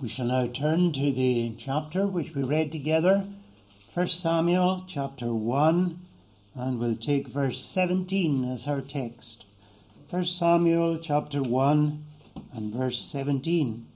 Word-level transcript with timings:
We 0.00 0.08
shall 0.08 0.26
now 0.26 0.46
turn 0.46 0.92
to 0.92 1.10
the 1.10 1.54
chapter 1.58 2.06
which 2.06 2.32
we 2.32 2.44
read 2.44 2.70
together, 2.70 3.26
1 3.92 4.06
Samuel 4.06 4.84
chapter 4.86 5.34
1, 5.34 5.98
and 6.54 6.78
we'll 6.78 6.94
take 6.94 7.26
verse 7.26 7.60
17 7.60 8.44
as 8.44 8.68
our 8.68 8.80
text. 8.80 9.44
1 10.10 10.24
Samuel 10.26 10.98
chapter 10.98 11.42
1 11.42 12.04
and 12.52 12.72
verse 12.72 13.00
17. 13.00 13.88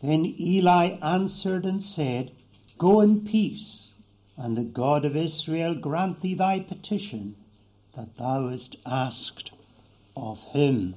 Then 0.00 0.34
Eli 0.40 0.96
answered 1.02 1.66
and 1.66 1.84
said, 1.84 2.32
Go 2.78 3.02
in 3.02 3.26
peace, 3.26 3.92
and 4.38 4.56
the 4.56 4.64
God 4.64 5.04
of 5.04 5.14
Israel 5.14 5.74
grant 5.74 6.22
thee 6.22 6.32
thy 6.32 6.60
petition 6.60 7.36
that 7.94 8.16
thou 8.16 8.48
hast 8.48 8.76
asked 8.86 9.50
of 10.16 10.42
him. 10.44 10.94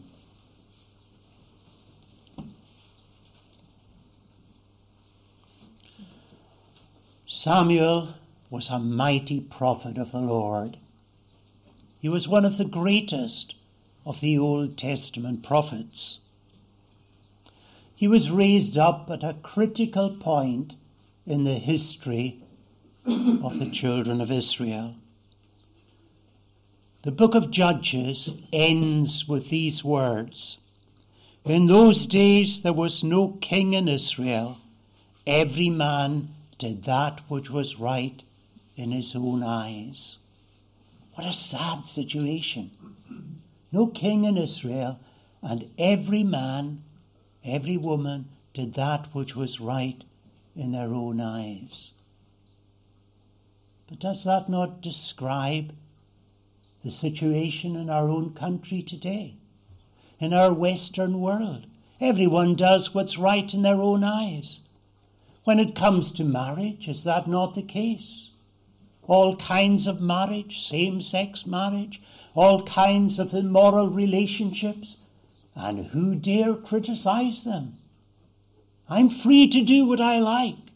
Samuel 7.44 8.14
was 8.52 8.70
a 8.70 8.78
mighty 8.78 9.40
prophet 9.40 9.98
of 9.98 10.12
the 10.12 10.22
Lord. 10.22 10.78
He 12.00 12.08
was 12.08 12.28
one 12.28 12.46
of 12.46 12.60
the 12.60 12.66
greatest 12.66 13.56
of 14.06 14.22
the 14.22 14.38
Old 14.38 14.78
Testament 14.78 15.42
prophets. 15.42 16.20
He 17.96 18.08
was 18.08 18.30
raised 18.30 18.78
up 18.78 19.10
at 19.10 19.24
a 19.24 19.38
critical 19.42 20.12
point 20.12 20.74
in 21.26 21.44
the 21.44 21.56
history 21.56 22.44
of 23.08 23.58
the 23.58 23.72
children 23.72 24.22
of 24.22 24.32
Israel. 24.32 24.94
The 27.02 27.12
book 27.12 27.34
of 27.34 27.50
Judges 27.50 28.36
ends 28.54 29.28
with 29.28 29.50
these 29.50 29.84
words 29.84 30.60
In 31.44 31.66
those 31.66 32.06
days 32.06 32.62
there 32.62 32.72
was 32.72 33.04
no 33.04 33.30
king 33.42 33.74
in 33.74 33.88
Israel, 33.88 34.60
every 35.26 35.72
man 35.72 36.36
did 36.62 36.84
that 36.84 37.22
which 37.28 37.50
was 37.50 37.80
right 37.80 38.22
in 38.76 38.92
his 38.92 39.16
own 39.16 39.42
eyes. 39.42 40.18
What 41.16 41.26
a 41.26 41.34
sad 41.34 41.86
situation. 41.86 42.70
No 43.72 43.88
king 43.88 44.26
in 44.26 44.38
Israel, 44.38 45.00
and 45.42 45.72
every 45.80 46.24
man, 46.24 46.84
every 47.44 47.78
woman 47.78 48.26
did 48.54 48.76
that 48.76 49.08
which 49.12 49.36
was 49.36 49.60
right 49.60 50.04
in 50.56 50.72
their 50.72 50.94
own 50.94 51.20
eyes. 51.20 51.90
But 53.88 53.98
does 53.98 54.24
that 54.26 54.48
not 54.48 54.82
describe 54.82 55.74
the 56.84 56.92
situation 56.92 57.76
in 57.76 57.90
our 57.90 58.08
own 58.08 58.36
country 58.36 58.84
today? 58.84 59.34
In 60.20 60.32
our 60.32 60.54
Western 60.54 61.22
world? 61.22 61.66
Everyone 62.00 62.54
does 62.54 62.94
what's 62.94 63.18
right 63.18 63.52
in 63.52 63.64
their 63.64 63.82
own 63.82 64.04
eyes. 64.04 64.60
When 65.44 65.60
it 65.60 65.76
comes 65.76 66.12
to 66.12 66.24
marriage, 66.24 66.88
is 66.88 67.04
that 67.04 67.28
not 67.28 67.56
the 67.56 67.64
case? 67.64 68.30
All 69.08 69.36
kinds 69.36 69.88
of 69.88 70.00
marriage, 70.00 70.68
same 70.68 71.02
sex 71.02 71.48
marriage, 71.48 72.02
all 72.36 72.62
kinds 72.62 73.18
of 73.18 73.34
immoral 73.34 73.90
relationships, 73.90 74.98
and 75.56 75.88
who 75.88 76.16
dare 76.16 76.54
criticize 76.54 77.44
them? 77.44 77.78
I'm 78.88 79.10
free 79.10 79.48
to 79.48 79.62
do 79.64 79.86
what 79.86 80.00
I 80.00 80.20
like. 80.20 80.72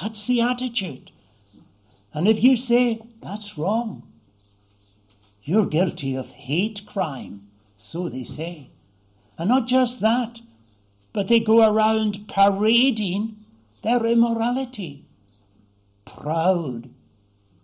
That's 0.00 0.26
the 0.26 0.40
attitude. 0.40 1.10
And 2.12 2.28
if 2.28 2.42
you 2.42 2.56
say, 2.56 3.00
that's 3.22 3.56
wrong, 3.56 4.02
you're 5.42 5.66
guilty 5.66 6.14
of 6.14 6.30
hate 6.30 6.84
crime, 6.86 7.48
so 7.76 8.08
they 8.08 8.24
say. 8.24 8.70
And 9.38 9.48
not 9.48 9.66
just 9.66 10.00
that, 10.00 10.40
but 11.12 11.28
they 11.28 11.40
go 11.40 11.66
around 11.66 12.28
parading 12.28 13.36
their 13.84 14.04
immorality, 14.06 15.04
proud 16.06 16.88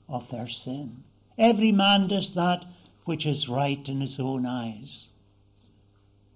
of 0.07 0.31
their 0.31 0.47
sin. 0.47 1.03
Every 1.39 1.73
man 1.73 2.09
does 2.09 2.35
that 2.35 2.67
which 3.07 3.25
is 3.25 3.49
right 3.49 3.89
in 3.89 4.03
his 4.03 4.21
own 4.21 4.45
eyes. 4.45 5.09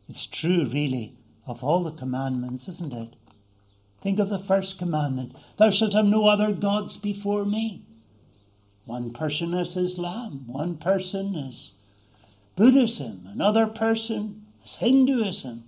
It's 0.09 0.25
true, 0.25 0.67
really, 0.67 1.13
of 1.47 1.63
all 1.63 1.85
the 1.85 1.93
commandments, 1.93 2.67
isn't 2.67 2.95
it? 2.95 3.15
Think 4.01 4.19
of 4.19 4.31
the 4.31 4.39
first 4.39 4.79
commandment 4.79 5.37
Thou 5.59 5.69
shalt 5.69 5.93
have 5.93 6.07
no 6.07 6.29
other 6.29 6.53
gods 6.53 6.97
before 6.97 7.45
me. 7.45 7.83
One 8.87 9.13
person 9.13 9.53
is 9.53 9.77
Islam, 9.77 10.45
one 10.47 10.79
person 10.79 11.35
is 11.35 11.73
Buddhism, 12.57 13.29
another 13.31 13.67
person 13.67 14.47
is 14.65 14.77
Hinduism, 14.77 15.65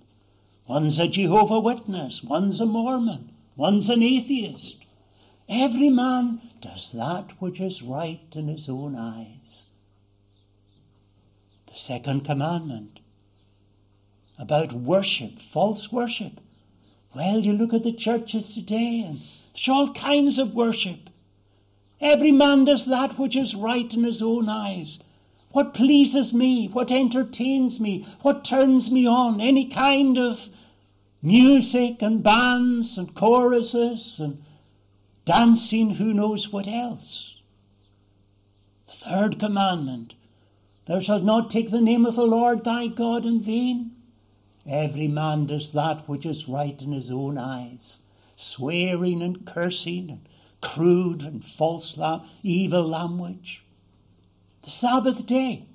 one's 0.67 0.97
a 0.97 1.07
Jehovah 1.07 1.59
Witness, 1.59 2.23
one's 2.23 2.59
a 2.59 2.65
Mormon, 2.65 3.31
One's 3.57 3.89
an 3.89 4.03
atheist. 4.03 4.75
Every 5.49 5.89
man 5.89 6.41
does 6.61 6.91
that 6.91 7.31
which 7.41 7.59
is 7.59 7.81
right 7.81 8.21
in 8.33 8.47
his 8.49 8.69
own 8.69 8.95
eyes. 8.95 9.63
The 11.65 11.73
second 11.73 12.23
commandment 12.23 12.99
about 14.37 14.73
worship, 14.73 15.41
false 15.41 15.91
worship. 15.91 16.39
Well, 17.15 17.39
you 17.39 17.51
look 17.51 17.73
at 17.73 17.81
the 17.81 17.91
churches 17.91 18.53
today 18.53 19.01
and 19.01 19.21
there's 19.55 19.67
all 19.67 19.91
kinds 19.91 20.37
of 20.37 20.53
worship. 20.53 21.09
Every 21.99 22.31
man 22.31 22.65
does 22.65 22.85
that 22.85 23.17
which 23.17 23.35
is 23.35 23.55
right 23.55 23.91
in 23.91 24.03
his 24.03 24.21
own 24.21 24.49
eyes. 24.49 24.99
What 25.51 25.73
pleases 25.73 26.31
me, 26.31 26.67
what 26.67 26.91
entertains 26.91 27.79
me, 27.79 28.05
what 28.21 28.45
turns 28.45 28.91
me 28.91 29.07
on, 29.07 29.41
any 29.41 29.65
kind 29.65 30.19
of 30.19 30.49
music 31.27 32.01
and 32.01 32.23
bands 32.23 32.97
and 32.97 33.13
choruses 33.13 34.17
and 34.17 34.41
dancing, 35.25 35.89
who 35.95 36.13
knows 36.13 36.53
what 36.53 36.67
else. 36.67 37.41
Third 38.87 39.37
commandment 39.37 40.15
Thou 40.85 41.01
shalt 41.01 41.23
not 41.23 41.49
take 41.49 41.69
the 41.69 41.81
name 41.81 42.05
of 42.05 42.15
the 42.15 42.25
Lord 42.25 42.63
thy 42.63 42.87
God 42.87 43.25
in 43.25 43.41
vain. 43.41 43.91
Every 44.65 45.09
man 45.09 45.45
does 45.45 45.73
that 45.73 46.07
which 46.07 46.25
is 46.25 46.47
right 46.47 46.81
in 46.81 46.93
his 46.93 47.11
own 47.11 47.37
eyes, 47.37 47.99
swearing 48.37 49.21
and 49.21 49.45
cursing 49.45 50.09
and 50.09 50.29
crude 50.61 51.23
and 51.23 51.43
false, 51.43 51.97
la- 51.97 52.25
evil 52.41 52.87
language. 52.87 53.63
The 54.63 54.71
Sabbath 54.71 55.25
day, 55.25 55.65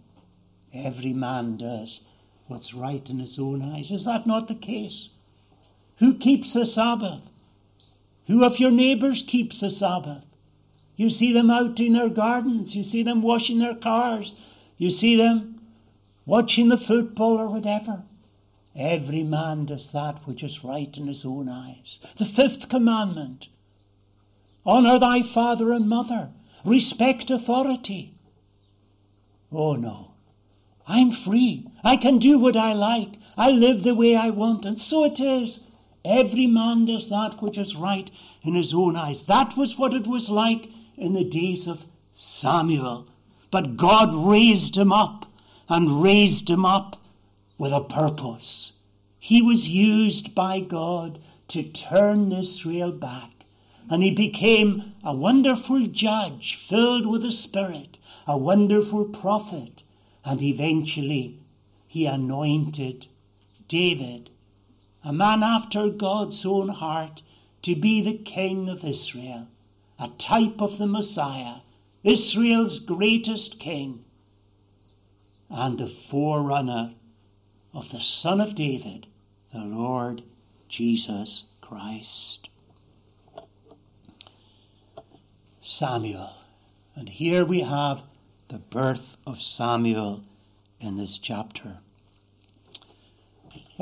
every 0.72 1.12
man 1.12 1.58
does 1.58 2.00
what's 2.46 2.72
right 2.72 3.06
in 3.10 3.18
his 3.18 3.38
own 3.38 3.60
eyes. 3.60 3.90
Is 3.90 4.06
that 4.06 4.26
not 4.26 4.48
the 4.48 4.54
case? 4.54 5.10
Who 6.02 6.14
keeps 6.14 6.52
the 6.52 6.66
Sabbath? 6.66 7.22
Who 8.26 8.44
of 8.44 8.58
your 8.58 8.72
neighbours 8.72 9.22
keeps 9.22 9.60
the 9.60 9.70
Sabbath? 9.70 10.24
You 10.96 11.10
see 11.10 11.32
them 11.32 11.48
out 11.48 11.78
in 11.78 11.92
their 11.92 12.08
gardens, 12.08 12.74
you 12.74 12.82
see 12.82 13.04
them 13.04 13.22
washing 13.22 13.60
their 13.60 13.76
cars, 13.76 14.34
you 14.76 14.90
see 14.90 15.14
them 15.14 15.60
watching 16.26 16.70
the 16.70 16.76
football 16.76 17.38
or 17.38 17.46
whatever. 17.46 18.02
Every 18.74 19.22
man 19.22 19.66
does 19.66 19.92
that 19.92 20.26
which 20.26 20.42
is 20.42 20.64
right 20.64 20.92
in 20.96 21.06
his 21.06 21.24
own 21.24 21.48
eyes. 21.48 22.00
The 22.18 22.24
fifth 22.24 22.68
commandment 22.68 23.46
Honour 24.66 24.98
thy 24.98 25.22
father 25.22 25.72
and 25.72 25.88
mother, 25.88 26.30
respect 26.64 27.30
authority. 27.30 28.12
Oh 29.52 29.74
no, 29.74 30.14
I'm 30.84 31.12
free. 31.12 31.68
I 31.84 31.96
can 31.96 32.18
do 32.18 32.40
what 32.40 32.56
I 32.56 32.72
like. 32.72 33.20
I 33.36 33.52
live 33.52 33.84
the 33.84 33.94
way 33.94 34.16
I 34.16 34.30
want, 34.30 34.64
and 34.64 34.80
so 34.80 35.04
it 35.04 35.20
is. 35.20 35.60
Every 36.04 36.46
man 36.46 36.86
does 36.86 37.08
that 37.10 37.40
which 37.40 37.56
is 37.56 37.76
right 37.76 38.10
in 38.42 38.54
his 38.54 38.74
own 38.74 38.96
eyes. 38.96 39.22
That 39.24 39.56
was 39.56 39.78
what 39.78 39.94
it 39.94 40.06
was 40.06 40.28
like 40.28 40.68
in 40.96 41.14
the 41.14 41.24
days 41.24 41.66
of 41.66 41.86
Samuel. 42.12 43.06
But 43.50 43.76
God 43.76 44.14
raised 44.14 44.76
him 44.76 44.92
up 44.92 45.26
and 45.68 46.02
raised 46.02 46.50
him 46.50 46.64
up 46.64 47.00
with 47.56 47.72
a 47.72 47.80
purpose. 47.80 48.72
He 49.18 49.40
was 49.40 49.68
used 49.68 50.34
by 50.34 50.58
God 50.58 51.20
to 51.48 51.62
turn 51.62 52.32
Israel 52.32 52.90
back. 52.90 53.30
And 53.88 54.02
he 54.02 54.10
became 54.10 54.94
a 55.04 55.14
wonderful 55.14 55.86
judge 55.86 56.56
filled 56.56 57.06
with 57.06 57.22
the 57.22 57.30
Spirit, 57.30 57.98
a 58.26 58.36
wonderful 58.36 59.04
prophet, 59.04 59.82
and 60.24 60.42
eventually 60.42 61.38
he 61.86 62.06
anointed 62.06 63.06
David 63.68 64.30
a 65.04 65.12
man 65.12 65.42
after 65.42 65.88
God's 65.88 66.44
own 66.46 66.68
heart, 66.68 67.22
to 67.62 67.74
be 67.74 68.00
the 68.00 68.16
King 68.16 68.68
of 68.68 68.84
Israel, 68.84 69.48
a 69.98 70.08
type 70.18 70.60
of 70.60 70.78
the 70.78 70.86
Messiah, 70.86 71.56
Israel's 72.02 72.78
greatest 72.78 73.58
King, 73.60 74.04
and 75.48 75.78
the 75.78 75.86
forerunner 75.86 76.94
of 77.74 77.90
the 77.90 78.00
Son 78.00 78.40
of 78.40 78.54
David, 78.54 79.06
the 79.52 79.64
Lord 79.64 80.22
Jesus 80.68 81.44
Christ. 81.60 82.48
Samuel. 85.60 86.34
And 86.96 87.08
here 87.08 87.44
we 87.44 87.60
have 87.60 88.02
the 88.48 88.58
birth 88.58 89.16
of 89.26 89.40
Samuel 89.40 90.24
in 90.80 90.96
this 90.96 91.18
chapter. 91.18 91.78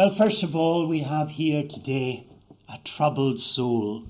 Well, 0.00 0.08
first 0.08 0.42
of 0.42 0.56
all, 0.56 0.86
we 0.86 1.00
have 1.00 1.32
here 1.32 1.62
today 1.62 2.26
a 2.66 2.78
troubled 2.84 3.38
soul. 3.38 4.06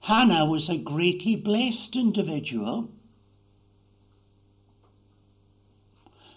Hannah 0.00 0.46
was 0.46 0.70
a 0.70 0.78
greatly 0.78 1.36
blessed 1.36 1.94
individual. 1.94 2.90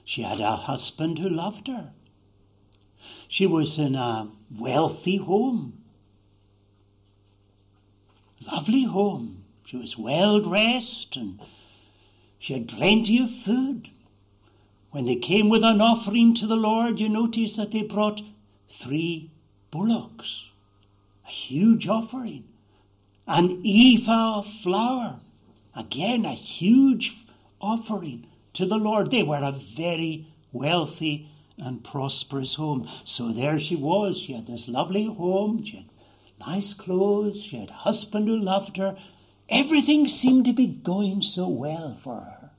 She 0.04 0.24
had 0.24 0.42
a 0.42 0.58
husband 0.58 1.20
who 1.20 1.30
loved 1.30 1.70
her. 1.70 1.94
She 3.30 3.48
was 3.48 3.80
in 3.80 3.96
a 3.96 4.30
wealthy 4.54 5.16
home. 5.16 5.82
Lovely 8.52 8.84
home. 8.84 9.46
She 9.64 9.78
was 9.78 9.98
well 9.98 10.42
dressed 10.42 11.16
and 11.16 11.40
she 12.38 12.52
had 12.52 12.68
plenty 12.68 13.18
of 13.18 13.32
food. 13.32 13.92
When 14.92 15.06
they 15.06 15.16
came 15.16 15.50
with 15.50 15.64
an 15.64 15.82
offering 15.82 16.34
to 16.36 16.48
the 16.48 16.58
Lord, 16.58 17.00
you 17.00 17.10
notice 17.10 17.56
that 17.58 17.72
they 17.72 17.84
brought 17.84 18.22
three 18.68 19.30
bullocks, 19.70 20.46
a 21.28 21.30
huge 21.30 21.88
offering, 21.88 22.46
an 23.28 23.62
ephah 23.64 24.40
of 24.40 24.48
flour, 24.48 25.20
again 25.76 26.26
a 26.26 26.34
huge 26.34 27.16
offering 27.62 28.26
to 28.54 28.66
the 28.66 28.78
Lord. 28.78 29.12
They 29.12 29.22
were 29.22 29.44
a 29.44 29.52
very 29.52 30.26
wealthy 30.52 31.28
and 31.58 31.84
prosperous 31.84 32.56
home. 32.56 32.90
So 33.04 33.32
there 33.32 33.60
she 33.60 33.76
was. 33.76 34.18
She 34.18 34.34
had 34.34 34.48
this 34.48 34.68
lovely 34.68 35.06
home. 35.06 35.64
She 35.64 35.78
had 35.78 35.90
nice 36.40 36.74
clothes. 36.74 37.44
She 37.44 37.58
had 37.58 37.70
a 37.70 37.74
husband 37.74 38.28
who 38.28 38.38
loved 38.38 38.78
her. 38.78 38.98
Everything 39.50 40.08
seemed 40.08 40.46
to 40.46 40.54
be 40.54 40.68
going 40.68 41.22
so 41.22 41.48
well 41.48 41.94
for 41.94 42.16
her. 42.16 42.52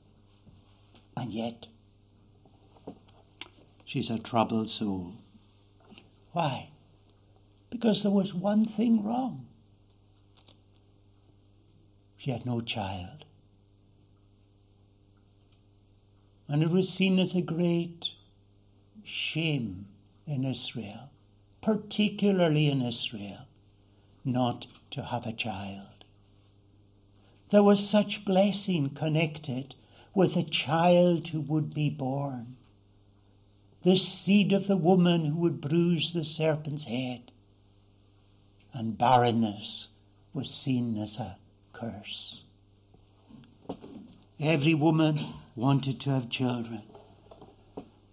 And 1.17 1.33
yet, 1.33 1.67
she's 3.91 4.09
a 4.09 4.17
troubled 4.17 4.69
soul. 4.69 5.11
Why? 6.31 6.69
Because 7.69 8.03
there 8.03 8.11
was 8.11 8.33
one 8.33 8.63
thing 8.63 9.03
wrong. 9.03 9.47
She 12.15 12.31
had 12.31 12.45
no 12.45 12.61
child. 12.61 13.25
And 16.47 16.63
it 16.63 16.69
was 16.69 16.87
seen 16.87 17.19
as 17.19 17.35
a 17.35 17.41
great 17.41 18.13
shame 19.03 19.87
in 20.25 20.45
Israel, 20.45 21.09
particularly 21.59 22.67
in 22.67 22.81
Israel, 22.81 23.45
not 24.23 24.67
to 24.91 25.03
have 25.03 25.27
a 25.27 25.33
child. 25.33 26.05
There 27.49 27.63
was 27.63 27.85
such 27.85 28.23
blessing 28.23 28.91
connected 28.91 29.75
with 30.15 30.37
a 30.37 30.43
child 30.43 31.27
who 31.27 31.41
would 31.41 31.73
be 31.73 31.89
born, 31.89 32.55
the 33.83 33.97
seed 33.97 34.53
of 34.53 34.67
the 34.67 34.77
woman 34.77 35.25
who 35.25 35.35
would 35.37 35.59
bruise 35.59 36.13
the 36.13 36.23
serpent's 36.23 36.83
head, 36.83 37.31
and 38.73 38.97
barrenness 38.97 39.87
was 40.33 40.53
seen 40.53 40.97
as 40.97 41.17
a 41.17 41.37
curse. 41.73 42.43
Every 44.39 44.73
woman 44.73 45.19
wanted 45.55 45.99
to 46.01 46.11
have 46.11 46.29
children. 46.29 46.83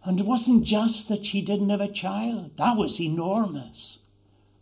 And 0.04 0.20
it 0.20 0.26
wasn't 0.26 0.64
just 0.64 1.08
that 1.08 1.26
she 1.26 1.42
didn't 1.42 1.70
have 1.70 1.80
a 1.80 1.92
child, 1.92 2.52
that 2.56 2.76
was 2.76 3.00
enormous. 3.00 3.98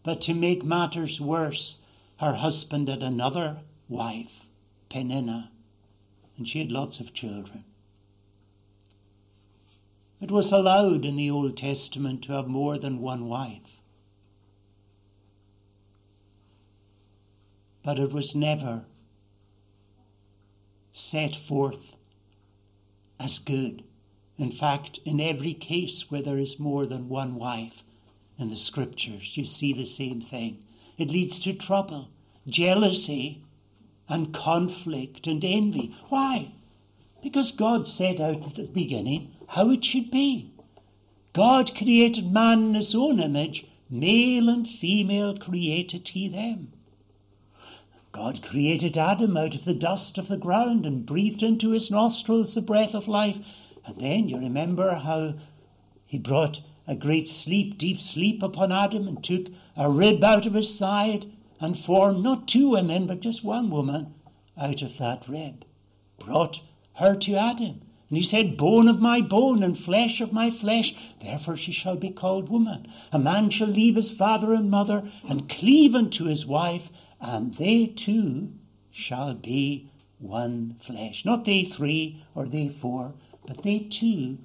But 0.02 0.20
to 0.22 0.34
make 0.34 0.64
matters 0.64 1.20
worse, 1.20 1.76
her 2.18 2.34
husband 2.34 2.88
had 2.88 3.02
another 3.02 3.58
wife, 3.88 4.46
Peninnah, 4.88 5.50
and 6.36 6.48
she 6.48 6.58
had 6.60 6.72
lots 6.72 7.00
of 7.00 7.14
children. 7.14 7.64
It 10.18 10.30
was 10.30 10.50
allowed 10.50 11.04
in 11.04 11.16
the 11.16 11.30
Old 11.30 11.58
Testament 11.58 12.22
to 12.24 12.32
have 12.32 12.48
more 12.48 12.78
than 12.78 13.02
one 13.02 13.28
wife. 13.28 13.82
But 17.82 17.98
it 17.98 18.12
was 18.12 18.34
never 18.34 18.86
set 20.90 21.36
forth 21.36 21.96
as 23.20 23.38
good. 23.38 23.84
In 24.38 24.50
fact, 24.50 25.00
in 25.04 25.20
every 25.20 25.52
case 25.52 26.10
where 26.10 26.22
there 26.22 26.38
is 26.38 26.58
more 26.58 26.86
than 26.86 27.10
one 27.10 27.36
wife 27.36 27.84
in 28.38 28.48
the 28.48 28.56
scriptures, 28.56 29.36
you 29.36 29.44
see 29.44 29.74
the 29.74 29.84
same 29.84 30.22
thing. 30.22 30.64
It 30.96 31.10
leads 31.10 31.38
to 31.40 31.52
trouble, 31.52 32.08
jealousy, 32.48 33.42
and 34.08 34.32
conflict 34.32 35.26
and 35.26 35.44
envy. 35.44 35.94
Why? 36.08 36.52
Because 37.22 37.52
God 37.52 37.86
set 37.86 38.18
out 38.18 38.46
at 38.46 38.54
the 38.54 38.64
beginning 38.64 39.32
how 39.48 39.70
it 39.70 39.84
should 39.84 40.10
be. 40.10 40.50
God 41.32 41.75
created 41.76 42.32
man 42.32 42.69
in 42.69 42.75
his 42.75 42.94
own 42.94 43.20
image, 43.20 43.66
male 43.90 44.48
and 44.48 44.66
female 44.66 45.37
created 45.37 46.08
he 46.08 46.28
them. 46.28 46.72
God 48.10 48.43
created 48.43 48.96
Adam 48.96 49.37
out 49.37 49.54
of 49.54 49.66
the 49.66 49.75
dust 49.75 50.16
of 50.16 50.28
the 50.28 50.38
ground 50.38 50.87
and 50.87 51.04
breathed 51.04 51.43
into 51.43 51.72
his 51.72 51.90
nostrils 51.90 52.54
the 52.54 52.62
breath 52.62 52.94
of 52.94 53.08
life. 53.08 53.38
And 53.84 54.00
then 54.00 54.28
you 54.31 54.38
remember 54.38 54.94
how 54.94 55.34
he 56.06 56.19
brought 56.19 56.60
a 56.87 56.94
great 56.94 57.28
sleep, 57.28 57.76
deep 57.76 58.00
sleep 58.00 58.42
upon 58.42 58.72
Adam 58.72 59.06
and 59.06 59.22
took 59.22 59.49
a 59.76 59.90
rib 59.90 60.25
out 60.25 60.46
of 60.46 60.54
his 60.54 60.75
side 60.75 61.31
and 61.60 61.78
formed 61.78 62.22
not 62.22 62.49
two 62.49 62.70
women, 62.70 63.06
but 63.06 63.20
just 63.20 63.44
one 63.44 63.69
woman 63.69 64.14
out 64.56 64.81
of 64.81 64.96
that 64.96 65.28
rib. 65.28 65.66
Brought 66.19 66.60
her 66.94 67.14
to 67.16 67.34
Adam. 67.34 67.82
And 68.08 68.16
he 68.16 68.22
said, 68.22 68.56
Bone 68.56 68.86
of 68.86 69.00
my 69.00 69.20
bone 69.20 69.62
and 69.64 69.76
flesh 69.76 70.20
of 70.20 70.32
my 70.32 70.50
flesh, 70.50 70.94
therefore 71.20 71.56
she 71.56 71.72
shall 71.72 71.96
be 71.96 72.10
called 72.10 72.48
woman. 72.48 72.86
A 73.10 73.18
man 73.18 73.50
shall 73.50 73.66
leave 73.68 73.96
his 73.96 74.10
father 74.10 74.52
and 74.54 74.70
mother 74.70 75.10
and 75.28 75.48
cleave 75.48 75.94
unto 75.94 76.26
his 76.26 76.46
wife, 76.46 76.90
and 77.20 77.54
they 77.54 77.86
two 77.86 78.52
shall 78.92 79.34
be 79.34 79.90
one 80.18 80.76
flesh. 80.78 81.24
Not 81.24 81.44
they 81.44 81.64
three 81.64 82.22
or 82.34 82.46
they 82.46 82.68
four, 82.68 83.14
but 83.44 83.62
they 83.62 83.80
two 83.80 84.38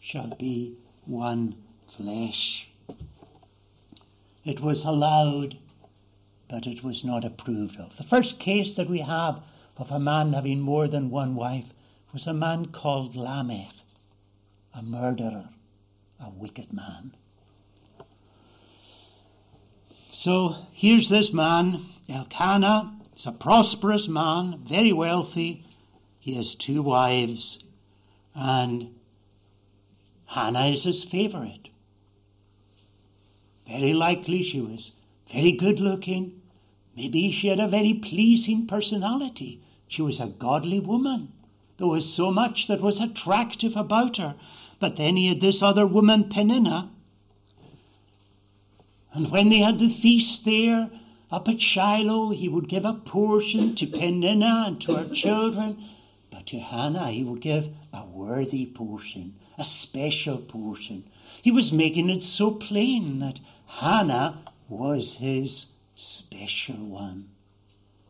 shall 0.00 0.34
be 0.38 0.76
one 1.04 1.56
flesh. 1.86 2.70
It 4.44 4.60
was 4.60 4.84
allowed, 4.84 5.58
but 6.48 6.66
it 6.66 6.82
was 6.82 7.04
not 7.04 7.24
approved 7.24 7.78
of. 7.78 7.96
The 7.98 8.04
first 8.04 8.38
case 8.40 8.74
that 8.76 8.88
we 8.88 9.00
have 9.00 9.42
of 9.76 9.90
a 9.90 10.00
man 10.00 10.32
having 10.32 10.60
more 10.60 10.88
than 10.88 11.10
one 11.10 11.34
wife 11.34 11.72
was 12.12 12.26
a 12.26 12.34
man 12.34 12.66
called 12.66 13.16
Lamech, 13.16 13.74
a 14.74 14.82
murderer, 14.82 15.50
a 16.20 16.30
wicked 16.30 16.72
man. 16.72 17.14
So 20.10 20.56
here's 20.72 21.08
this 21.08 21.32
man 21.32 21.86
Elkanah 22.08 22.92
He's 23.14 23.26
a 23.26 23.32
prosperous 23.32 24.08
man, 24.08 24.58
very 24.64 24.92
wealthy. 24.92 25.64
He 26.18 26.34
has 26.34 26.54
two 26.54 26.82
wives, 26.82 27.58
and 28.34 28.94
Hannah 30.26 30.66
is 30.66 30.84
his 30.84 31.04
favorite. 31.04 31.68
Very 33.66 33.92
likely 33.92 34.42
she 34.42 34.60
was 34.60 34.92
very 35.32 35.52
good 35.52 35.78
looking. 35.78 36.40
Maybe 36.96 37.30
she 37.32 37.48
had 37.48 37.60
a 37.60 37.68
very 37.68 37.94
pleasing 37.94 38.66
personality. 38.66 39.60
She 39.88 40.02
was 40.02 40.20
a 40.20 40.26
godly 40.26 40.80
woman. 40.80 41.32
There 41.78 41.86
was 41.86 42.12
so 42.12 42.30
much 42.30 42.66
that 42.68 42.80
was 42.80 43.00
attractive 43.00 43.76
about 43.76 44.16
her. 44.18 44.36
But 44.78 44.96
then 44.96 45.16
he 45.16 45.28
had 45.28 45.40
this 45.40 45.62
other 45.62 45.86
woman, 45.86 46.28
Peninnah. 46.28 46.90
And 49.12 49.30
when 49.30 49.48
they 49.48 49.58
had 49.58 49.78
the 49.78 49.88
feast 49.88 50.44
there, 50.44 50.90
up 51.30 51.48
at 51.48 51.60
Shiloh, 51.60 52.30
he 52.30 52.48
would 52.48 52.68
give 52.68 52.84
a 52.84 52.92
portion 52.92 53.74
to 53.76 53.86
Peninnah 53.86 54.64
and 54.66 54.80
to 54.82 54.96
her 54.96 55.08
children, 55.14 55.82
but 56.30 56.46
to 56.48 56.58
Hannah 56.58 57.10
he 57.10 57.24
would 57.24 57.40
give 57.40 57.70
a 57.92 58.04
worthy 58.04 58.66
portion, 58.66 59.34
a 59.56 59.64
special 59.64 60.36
portion. 60.36 61.04
He 61.40 61.50
was 61.50 61.72
making 61.72 62.10
it 62.10 62.22
so 62.22 62.50
plain 62.50 63.18
that 63.20 63.40
Hannah 63.66 64.42
was 64.68 65.14
his 65.14 65.66
special 65.96 66.76
one. 66.76 67.28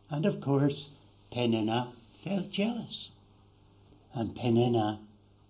And 0.09 0.25
of 0.25 0.41
course, 0.41 0.89
Peninnah 1.31 1.93
felt 2.23 2.51
jealous. 2.51 3.09
And 4.13 4.35
Peninnah 4.35 4.99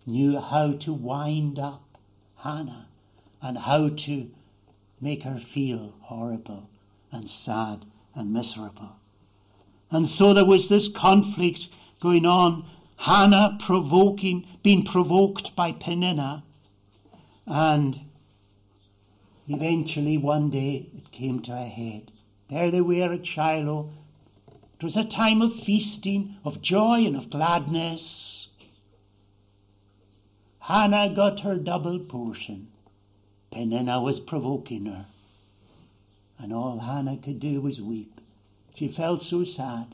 knew 0.05 0.39
how 0.39 0.73
to 0.73 0.93
wind 0.93 1.59
up 1.59 1.97
Hannah 2.37 2.87
and 3.41 3.57
how 3.57 3.89
to 3.89 4.31
make 5.01 5.23
her 5.23 5.39
feel 5.39 5.95
horrible 6.01 6.69
and 7.11 7.29
sad 7.29 7.85
and 8.15 8.31
miserable. 8.31 8.97
And 9.91 10.07
so 10.07 10.33
there 10.33 10.45
was 10.45 10.69
this 10.69 10.87
conflict 10.87 11.67
going 12.01 12.25
on. 12.25 12.65
Hannah 12.97 13.57
provoking, 13.59 14.45
being 14.63 14.85
provoked 14.85 15.55
by 15.55 15.73
Peninnah, 15.73 16.43
and 17.45 17.99
eventually 19.47 20.17
one 20.17 20.49
day 20.49 20.89
it 20.95 21.11
came 21.11 21.41
to 21.41 21.53
a 21.53 21.65
head. 21.65 22.11
There 22.49 22.71
they 22.71 22.81
were 22.81 23.11
at 23.11 23.25
Shiloh. 23.25 23.91
It 24.75 24.83
was 24.83 24.95
a 24.95 25.03
time 25.03 25.41
of 25.41 25.53
feasting, 25.53 26.37
of 26.45 26.61
joy, 26.61 27.05
and 27.05 27.17
of 27.17 27.29
gladness. 27.29 28.42
Hannah 30.63 31.09
got 31.09 31.41
her 31.41 31.57
double 31.57 31.99
portion. 31.99 32.69
Peninnah 33.51 33.99
was 33.99 34.21
provoking 34.21 34.85
her. 34.85 35.07
And 36.39 36.53
all 36.53 36.79
Hannah 36.79 37.17
could 37.17 37.41
do 37.41 37.59
was 37.59 37.81
weep. 37.81 38.21
She 38.73 38.87
felt 38.87 39.21
so 39.21 39.43
sad. 39.43 39.93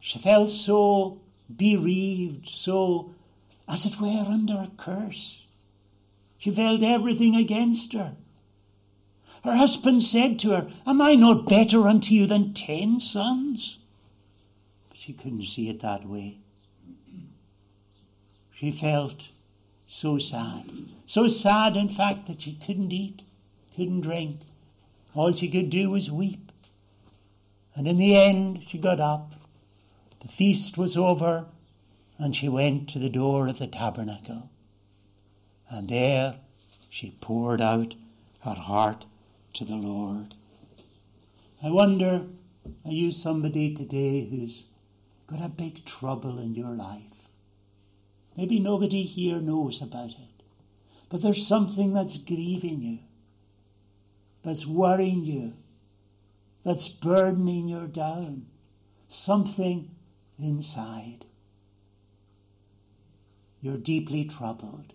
She 0.00 0.18
felt 0.18 0.50
so 0.50 1.20
bereaved, 1.54 2.48
so, 2.48 3.14
as 3.68 3.86
it 3.86 4.00
were, 4.00 4.26
under 4.28 4.54
a 4.54 4.70
curse. 4.76 5.44
She 6.36 6.50
felt 6.50 6.82
everything 6.82 7.36
against 7.36 7.92
her. 7.92 8.16
Her 9.44 9.54
husband 9.54 10.02
said 10.02 10.40
to 10.40 10.50
her, 10.50 10.72
Am 10.84 11.00
I 11.00 11.14
not 11.14 11.48
better 11.48 11.86
unto 11.86 12.12
you 12.12 12.26
than 12.26 12.54
ten 12.54 12.98
sons? 12.98 13.78
But 14.88 14.98
she 14.98 15.12
couldn't 15.12 15.46
see 15.46 15.68
it 15.68 15.80
that 15.82 16.08
way. 16.08 16.38
She 18.52 18.72
felt 18.72 19.22
so 19.92 20.18
sad. 20.18 20.72
So 21.04 21.28
sad, 21.28 21.76
in 21.76 21.90
fact, 21.90 22.26
that 22.26 22.40
she 22.40 22.54
couldn't 22.54 22.92
eat, 22.92 23.22
couldn't 23.76 24.00
drink. 24.00 24.40
All 25.14 25.32
she 25.32 25.50
could 25.50 25.68
do 25.68 25.90
was 25.90 26.10
weep. 26.10 26.50
And 27.74 27.86
in 27.86 27.98
the 27.98 28.16
end, 28.16 28.64
she 28.66 28.78
got 28.78 29.00
up. 29.00 29.34
The 30.22 30.28
feast 30.28 30.78
was 30.78 30.96
over, 30.96 31.44
and 32.18 32.34
she 32.34 32.48
went 32.48 32.88
to 32.90 32.98
the 32.98 33.10
door 33.10 33.46
of 33.48 33.58
the 33.58 33.66
tabernacle. 33.66 34.48
And 35.68 35.90
there 35.90 36.36
she 36.88 37.18
poured 37.20 37.60
out 37.60 37.94
her 38.44 38.54
heart 38.54 39.04
to 39.54 39.64
the 39.66 39.76
Lord. 39.76 40.34
I 41.62 41.70
wonder, 41.70 42.22
are 42.86 42.90
you 42.90 43.12
somebody 43.12 43.74
today 43.74 44.24
who's 44.24 44.64
got 45.26 45.44
a 45.44 45.50
big 45.50 45.84
trouble 45.84 46.38
in 46.38 46.54
your 46.54 46.72
life? 46.72 47.11
Maybe 48.36 48.58
nobody 48.58 49.02
here 49.02 49.40
knows 49.40 49.82
about 49.82 50.10
it, 50.10 50.42
but 51.08 51.22
there's 51.22 51.46
something 51.46 51.92
that's 51.92 52.16
grieving 52.16 52.80
you, 52.80 52.98
that's 54.42 54.66
worrying 54.66 55.24
you, 55.24 55.54
that's 56.64 56.88
burdening 56.88 57.68
you 57.68 57.86
down, 57.88 58.46
something 59.08 59.90
inside. 60.38 61.24
You're 63.60 63.76
deeply 63.76 64.24
troubled. 64.24 64.92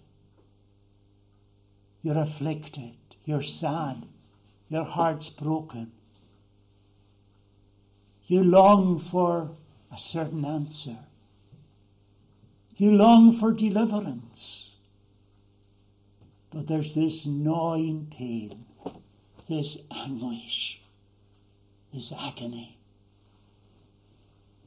You're 2.01 2.17
afflicted. 2.17 2.95
You're 3.23 3.41
sad. 3.41 4.05
Your 4.69 4.83
heart's 4.83 5.29
broken. 5.29 5.91
You 8.25 8.43
long 8.43 8.99
for 8.99 9.51
a 9.93 9.97
certain 9.97 10.43
answer. 10.43 10.97
You 12.77 12.91
long 12.91 13.31
for 13.31 13.51
deliverance. 13.51 14.71
But 16.51 16.67
there's 16.67 16.93
this 16.93 17.25
gnawing 17.25 18.13
pain, 18.15 18.65
this 19.49 19.77
anguish, 19.91 20.79
this 21.91 22.13
agony. 22.15 22.77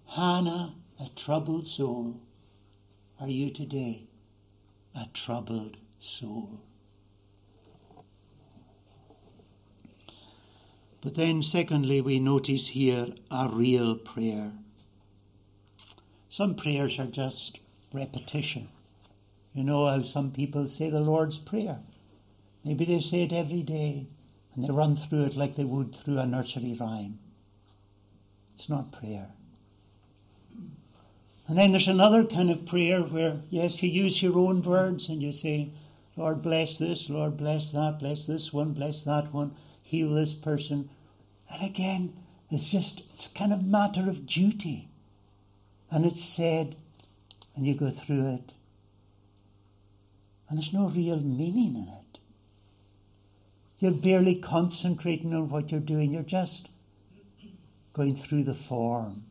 Hannah, 0.07 0.75
a 0.99 1.09
troubled 1.14 1.69
soul. 1.69 2.21
Are 3.21 3.29
you 3.29 3.50
today 3.50 4.09
a 4.95 5.07
troubled 5.14 5.76
soul? 6.00 6.61
But 11.00 11.14
then, 11.14 11.45
secondly, 11.45 12.00
we 12.00 12.19
notice 12.19 12.69
here 12.69 13.07
a 13.31 13.49
real 13.49 13.95
prayer. 13.95 14.52
Some 16.29 16.57
prayers 16.57 16.99
are 16.99 17.07
just 17.07 17.61
repetition. 17.92 18.68
You 19.54 19.64
know 19.64 19.87
how 19.87 20.02
some 20.02 20.30
people 20.30 20.68
say 20.68 20.90
the 20.90 21.00
Lord's 21.00 21.38
Prayer. 21.38 21.80
Maybe 22.64 22.85
they 22.85 23.00
say 23.00 23.23
it 23.23 23.32
every 23.32 23.62
day 23.62 24.06
and 24.54 24.64
they 24.64 24.73
run 24.73 24.97
through 24.97 25.25
it 25.25 25.37
like 25.37 25.56
they 25.56 25.64
would 25.64 25.94
through 25.94 26.18
a 26.18 26.26
nursery 26.26 26.76
rhyme. 26.78 27.18
It's 28.54 28.68
not 28.68 28.92
prayer. 28.92 29.32
And 31.49 31.59
then 31.59 31.73
there's 31.73 31.88
another 31.88 32.25
kind 32.25 32.50
of 32.50 32.66
prayer 32.66 33.02
where, 33.02 33.40
yes, 33.50 33.82
you 33.82 33.88
use 33.88 34.23
your 34.23 34.38
own 34.38 34.62
words 34.62 35.09
and 35.09 35.23
you 35.23 35.32
say, 35.32 35.73
Lord, 36.16 36.42
bless 36.42 36.78
this, 36.78 37.09
Lord, 37.09 37.37
bless 37.37 37.70
that, 37.70 37.99
bless 37.99 38.26
this 38.26 38.52
one, 38.52 38.73
bless 38.73 39.02
that 39.02 39.32
one 39.32 39.54
heal 39.82 40.14
this 40.14 40.35
person. 40.35 40.88
And 41.50 41.64
again, 41.64 42.12
it's 42.50 42.68
just 42.68 43.02
it's 43.11 43.26
a 43.26 43.30
kind 43.30 43.52
of 43.52 43.64
matter 43.64 44.09
of 44.09 44.26
duty. 44.26 44.88
And 45.90 46.04
it's 46.04 46.23
said, 46.23 46.76
and 47.54 47.66
you 47.66 47.75
go 47.75 47.90
through 47.90 48.35
it. 48.35 48.54
And 50.49 50.59
there's 50.59 50.73
no 50.73 50.88
real 50.88 51.21
meaning 51.21 51.76
in 51.76 51.88
it. 51.88 52.19
You're 53.78 53.92
barely 53.92 54.35
concentrating 54.35 55.35
on 55.35 55.49
what 55.49 55.71
you're 55.71 55.80
doing, 55.80 56.12
you're 56.12 56.23
just 56.23 56.69
going 57.92 58.16
through 58.16 58.45
the 58.45 58.54
form. 58.54 59.25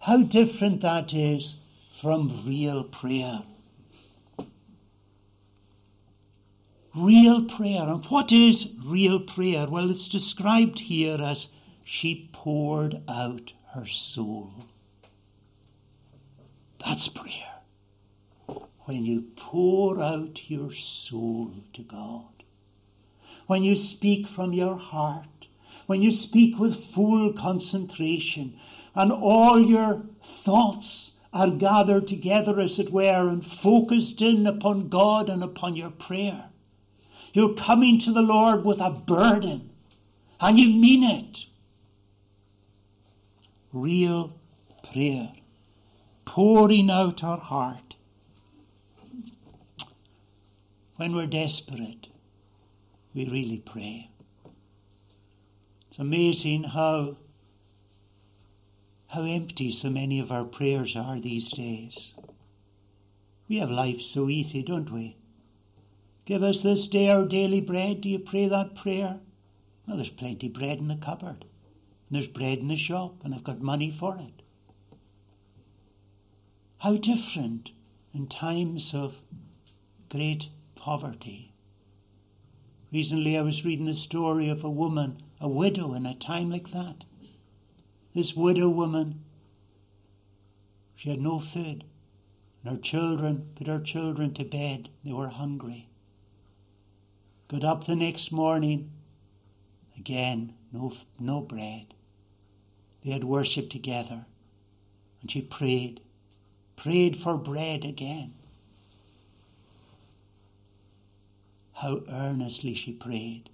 How 0.00 0.18
different 0.22 0.80
that 0.82 1.12
is 1.12 1.56
from 2.00 2.44
real 2.46 2.84
prayer. 2.84 3.42
real 6.98 7.44
prayer. 7.44 7.82
And 7.82 8.04
what 8.06 8.32
is 8.32 8.74
real 8.84 9.20
prayer? 9.20 9.66
Well, 9.66 9.90
it's 9.90 10.08
described 10.08 10.80
here 10.80 11.20
as 11.20 11.48
she 11.84 12.28
poured 12.32 13.00
out 13.08 13.52
her 13.74 13.86
soul. 13.86 14.52
That's 16.84 17.08
prayer. 17.08 17.62
When 18.84 19.04
you 19.04 19.26
pour 19.36 20.00
out 20.00 20.50
your 20.50 20.72
soul 20.72 21.52
to 21.74 21.82
God, 21.82 22.44
when 23.46 23.62
you 23.62 23.76
speak 23.76 24.26
from 24.26 24.52
your 24.52 24.76
heart, 24.76 25.48
when 25.86 26.02
you 26.02 26.10
speak 26.10 26.58
with 26.58 26.84
full 26.84 27.32
concentration, 27.32 28.58
and 28.94 29.12
all 29.12 29.60
your 29.60 30.06
thoughts 30.22 31.12
are 31.32 31.50
gathered 31.50 32.06
together, 32.06 32.58
as 32.60 32.78
it 32.78 32.90
were, 32.90 33.28
and 33.28 33.44
focused 33.44 34.22
in 34.22 34.46
upon 34.46 34.88
God 34.88 35.28
and 35.28 35.42
upon 35.42 35.76
your 35.76 35.90
prayer. 35.90 36.46
You're 37.32 37.54
coming 37.54 37.98
to 38.00 38.12
the 38.12 38.22
Lord 38.22 38.64
with 38.64 38.80
a 38.80 38.90
burden, 38.90 39.70
and 40.40 40.58
you 40.58 40.68
mean 40.68 41.04
it. 41.04 41.44
Real 43.72 44.38
prayer, 44.82 45.32
pouring 46.28 46.90
out 46.90 47.24
our 47.24 47.38
heart. 47.38 47.94
When 50.96 51.14
we're 51.14 51.26
desperate, 51.26 52.08
we 53.14 53.26
really 53.30 53.60
pray. 53.60 54.10
It's 55.88 55.98
amazing 55.98 56.64
how 56.64 57.16
how 59.06 59.22
empty 59.22 59.72
so 59.72 59.88
many 59.88 60.20
of 60.20 60.30
our 60.30 60.44
prayers 60.44 60.94
are 60.96 61.18
these 61.18 61.50
days. 61.50 62.12
We 63.48 63.56
have 63.56 63.70
life 63.70 64.02
so 64.02 64.28
easy, 64.28 64.62
don't 64.62 64.92
we? 64.92 65.16
Give 66.26 66.42
us 66.42 66.62
this 66.62 66.86
day 66.88 67.08
our 67.08 67.24
daily 67.24 67.62
bread. 67.62 68.02
Do 68.02 68.10
you 68.10 68.18
pray 68.18 68.48
that 68.48 68.74
prayer? 68.74 69.18
Well, 69.86 69.96
there's 69.96 70.10
plenty 70.10 70.50
bread 70.50 70.76
in 70.76 70.88
the 70.88 70.96
cupboard. 70.96 71.46
And 72.06 72.10
there's 72.10 72.28
bread 72.28 72.58
in 72.58 72.68
the 72.68 72.76
shop, 72.76 73.24
and 73.24 73.34
I've 73.34 73.44
got 73.44 73.62
money 73.62 73.90
for 73.90 74.18
it. 74.18 74.37
How 76.82 76.96
different 76.96 77.72
in 78.14 78.28
times 78.28 78.94
of 78.94 79.20
great 80.08 80.48
poverty. 80.76 81.52
Recently, 82.92 83.36
I 83.36 83.42
was 83.42 83.64
reading 83.64 83.86
the 83.86 83.96
story 83.96 84.48
of 84.48 84.62
a 84.62 84.70
woman, 84.70 85.20
a 85.40 85.48
widow, 85.48 85.92
in 85.92 86.06
a 86.06 86.14
time 86.14 86.50
like 86.50 86.70
that. 86.70 87.02
This 88.14 88.36
widow 88.36 88.68
woman, 88.68 89.24
she 90.94 91.10
had 91.10 91.20
no 91.20 91.40
food, 91.40 91.82
and 92.62 92.76
her 92.76 92.80
children 92.80 93.50
put 93.56 93.66
her 93.66 93.80
children 93.80 94.32
to 94.34 94.44
bed. 94.44 94.88
They 95.04 95.12
were 95.12 95.30
hungry. 95.30 95.88
Got 97.48 97.64
up 97.64 97.84
the 97.84 97.96
next 97.96 98.30
morning. 98.30 98.92
Again, 99.96 100.54
no, 100.72 100.92
no 101.18 101.40
bread. 101.40 101.94
They 103.02 103.10
had 103.10 103.24
worship 103.24 103.68
together. 103.68 104.26
And 105.20 105.28
she 105.28 105.42
prayed, 105.42 106.02
prayed 106.78 107.16
for 107.16 107.36
bread 107.36 107.84
again. 107.84 108.32
How 111.72 112.02
earnestly 112.08 112.72
she 112.74 112.92
prayed. 112.92 113.50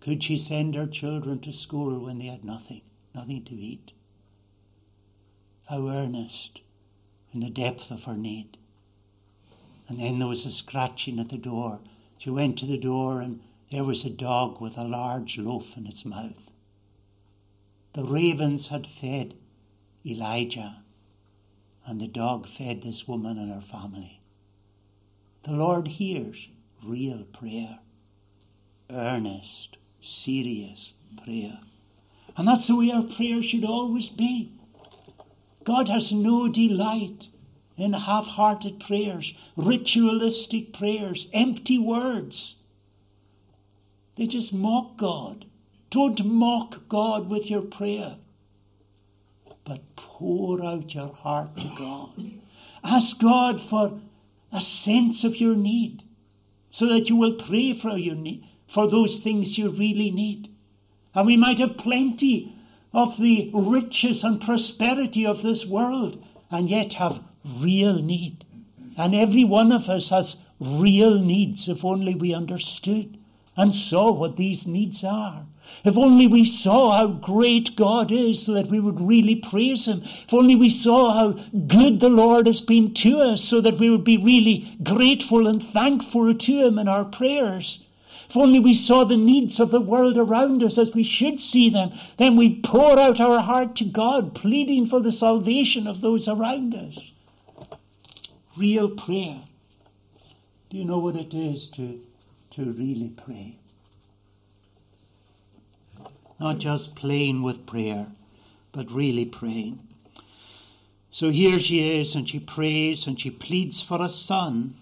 Could 0.00 0.22
she 0.22 0.38
send 0.38 0.74
her 0.74 0.86
children 0.86 1.40
to 1.40 1.52
school 1.52 1.98
when 1.98 2.18
they 2.18 2.26
had 2.26 2.44
nothing, 2.44 2.82
nothing 3.14 3.44
to 3.44 3.54
eat? 3.54 3.92
How 5.68 5.88
earnest 5.88 6.60
in 7.32 7.40
the 7.40 7.50
depth 7.50 7.90
of 7.90 8.04
her 8.04 8.16
need. 8.16 8.56
And 9.88 9.98
then 9.98 10.18
there 10.18 10.28
was 10.28 10.46
a 10.46 10.52
scratching 10.52 11.18
at 11.18 11.30
the 11.30 11.38
door. 11.38 11.80
She 12.18 12.30
went 12.30 12.58
to 12.58 12.66
the 12.66 12.78
door, 12.78 13.20
and 13.20 13.40
there 13.70 13.84
was 13.84 14.04
a 14.04 14.10
dog 14.10 14.60
with 14.60 14.76
a 14.76 14.84
large 14.84 15.38
loaf 15.38 15.76
in 15.76 15.86
its 15.86 16.04
mouth. 16.04 16.50
The 17.94 18.04
ravens 18.04 18.68
had 18.68 18.86
fed 18.86 19.34
Elijah, 20.04 20.82
and 21.90 22.00
the 22.00 22.06
dog 22.06 22.46
fed 22.46 22.82
this 22.82 23.08
woman 23.08 23.36
and 23.36 23.52
her 23.52 23.60
family. 23.60 24.20
The 25.42 25.50
Lord 25.50 25.88
hears 25.88 26.46
real 26.84 27.24
prayer, 27.32 27.80
earnest, 28.88 29.76
serious 30.00 30.92
prayer. 31.24 31.58
And 32.36 32.46
that's 32.46 32.68
the 32.68 32.76
way 32.76 32.92
our 32.92 33.02
prayer 33.02 33.42
should 33.42 33.64
always 33.64 34.08
be. 34.08 34.52
God 35.64 35.88
has 35.88 36.12
no 36.12 36.46
delight 36.46 37.28
in 37.76 37.92
half 37.94 38.28
hearted 38.28 38.78
prayers, 38.78 39.34
ritualistic 39.56 40.72
prayers, 40.72 41.26
empty 41.32 41.76
words. 41.76 42.54
They 44.14 44.28
just 44.28 44.54
mock 44.54 44.96
God. 44.96 45.44
Don't 45.90 46.24
mock 46.24 46.88
God 46.88 47.28
with 47.28 47.50
your 47.50 47.62
prayer, 47.62 48.14
but 49.70 49.94
pour 49.94 50.64
out 50.64 50.96
your 50.96 51.12
heart 51.12 51.56
to 51.56 51.70
God. 51.78 52.32
Ask 52.82 53.20
God 53.20 53.62
for 53.62 54.00
a 54.52 54.60
sense 54.60 55.22
of 55.22 55.36
your 55.36 55.54
need 55.54 56.02
so 56.70 56.86
that 56.88 57.08
you 57.08 57.14
will 57.14 57.34
pray 57.34 57.72
for 57.72 57.96
your 57.96 58.16
need, 58.16 58.44
for 58.66 58.88
those 58.88 59.20
things 59.20 59.58
you 59.58 59.70
really 59.70 60.10
need. 60.10 60.48
And 61.14 61.24
we 61.24 61.36
might 61.36 61.60
have 61.60 61.76
plenty 61.76 62.52
of 62.92 63.16
the 63.18 63.48
riches 63.54 64.24
and 64.24 64.40
prosperity 64.40 65.24
of 65.24 65.42
this 65.42 65.64
world 65.64 66.20
and 66.50 66.68
yet 66.68 66.94
have 66.94 67.22
real 67.44 68.02
need. 68.02 68.44
And 68.96 69.14
every 69.14 69.44
one 69.44 69.70
of 69.70 69.88
us 69.88 70.08
has 70.08 70.34
real 70.58 71.16
needs 71.20 71.68
if 71.68 71.84
only 71.84 72.16
we 72.16 72.34
understood 72.34 73.16
and 73.56 73.72
saw 73.72 74.10
what 74.10 74.34
these 74.34 74.66
needs 74.66 75.04
are. 75.04 75.46
If 75.84 75.96
only 75.96 76.26
we 76.26 76.44
saw 76.44 76.92
how 76.92 77.06
great 77.06 77.74
God 77.74 78.10
is 78.10 78.42
so 78.44 78.52
that 78.52 78.68
we 78.68 78.80
would 78.80 79.00
really 79.00 79.34
praise 79.34 79.86
Him. 79.86 80.02
If 80.02 80.34
only 80.34 80.54
we 80.54 80.68
saw 80.70 81.12
how 81.12 81.32
good 81.66 82.00
the 82.00 82.10
Lord 82.10 82.46
has 82.46 82.60
been 82.60 82.92
to 82.94 83.20
us 83.20 83.42
so 83.42 83.60
that 83.60 83.78
we 83.78 83.88
would 83.88 84.04
be 84.04 84.18
really 84.18 84.76
grateful 84.82 85.46
and 85.46 85.62
thankful 85.62 86.34
to 86.34 86.66
Him 86.66 86.78
in 86.78 86.88
our 86.88 87.04
prayers. 87.04 87.80
If 88.28 88.36
only 88.36 88.60
we 88.60 88.74
saw 88.74 89.04
the 89.04 89.16
needs 89.16 89.58
of 89.58 89.70
the 89.70 89.80
world 89.80 90.16
around 90.16 90.62
us 90.62 90.78
as 90.78 90.94
we 90.94 91.02
should 91.02 91.40
see 91.40 91.68
them, 91.68 91.92
then 92.16 92.36
we'd 92.36 92.62
pour 92.62 92.98
out 92.98 93.20
our 93.20 93.40
heart 93.40 93.74
to 93.76 93.84
God, 93.84 94.34
pleading 94.34 94.86
for 94.86 95.00
the 95.00 95.10
salvation 95.10 95.86
of 95.86 96.00
those 96.00 96.28
around 96.28 96.74
us. 96.74 97.10
Real 98.56 98.88
prayer. 98.88 99.40
Do 100.68 100.76
you 100.76 100.84
know 100.84 100.98
what 100.98 101.16
it 101.16 101.34
is 101.34 101.66
to, 101.68 102.00
to 102.50 102.72
really 102.72 103.10
pray? 103.10 103.59
Not 106.40 106.58
just 106.58 106.96
playing 106.96 107.42
with 107.42 107.66
prayer, 107.66 108.06
but 108.72 108.90
really 108.90 109.26
praying. 109.26 109.78
So 111.10 111.28
here 111.28 111.60
she 111.60 112.00
is, 112.00 112.14
and 112.14 112.28
she 112.28 112.40
prays 112.40 113.06
and 113.06 113.20
she 113.20 113.30
pleads 113.30 113.82
for 113.82 114.00
a 114.00 114.08
son, 114.08 114.74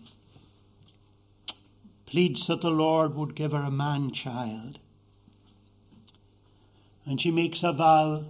pleads 2.07 2.47
that 2.47 2.61
the 2.61 2.71
Lord 2.71 3.17
would 3.17 3.35
give 3.35 3.53
her 3.53 3.63
a 3.63 3.71
man 3.71 4.13
child. 4.13 4.79
And 7.05 7.21
she 7.21 7.31
makes 7.31 7.63
a 7.63 7.73
vow, 7.73 8.27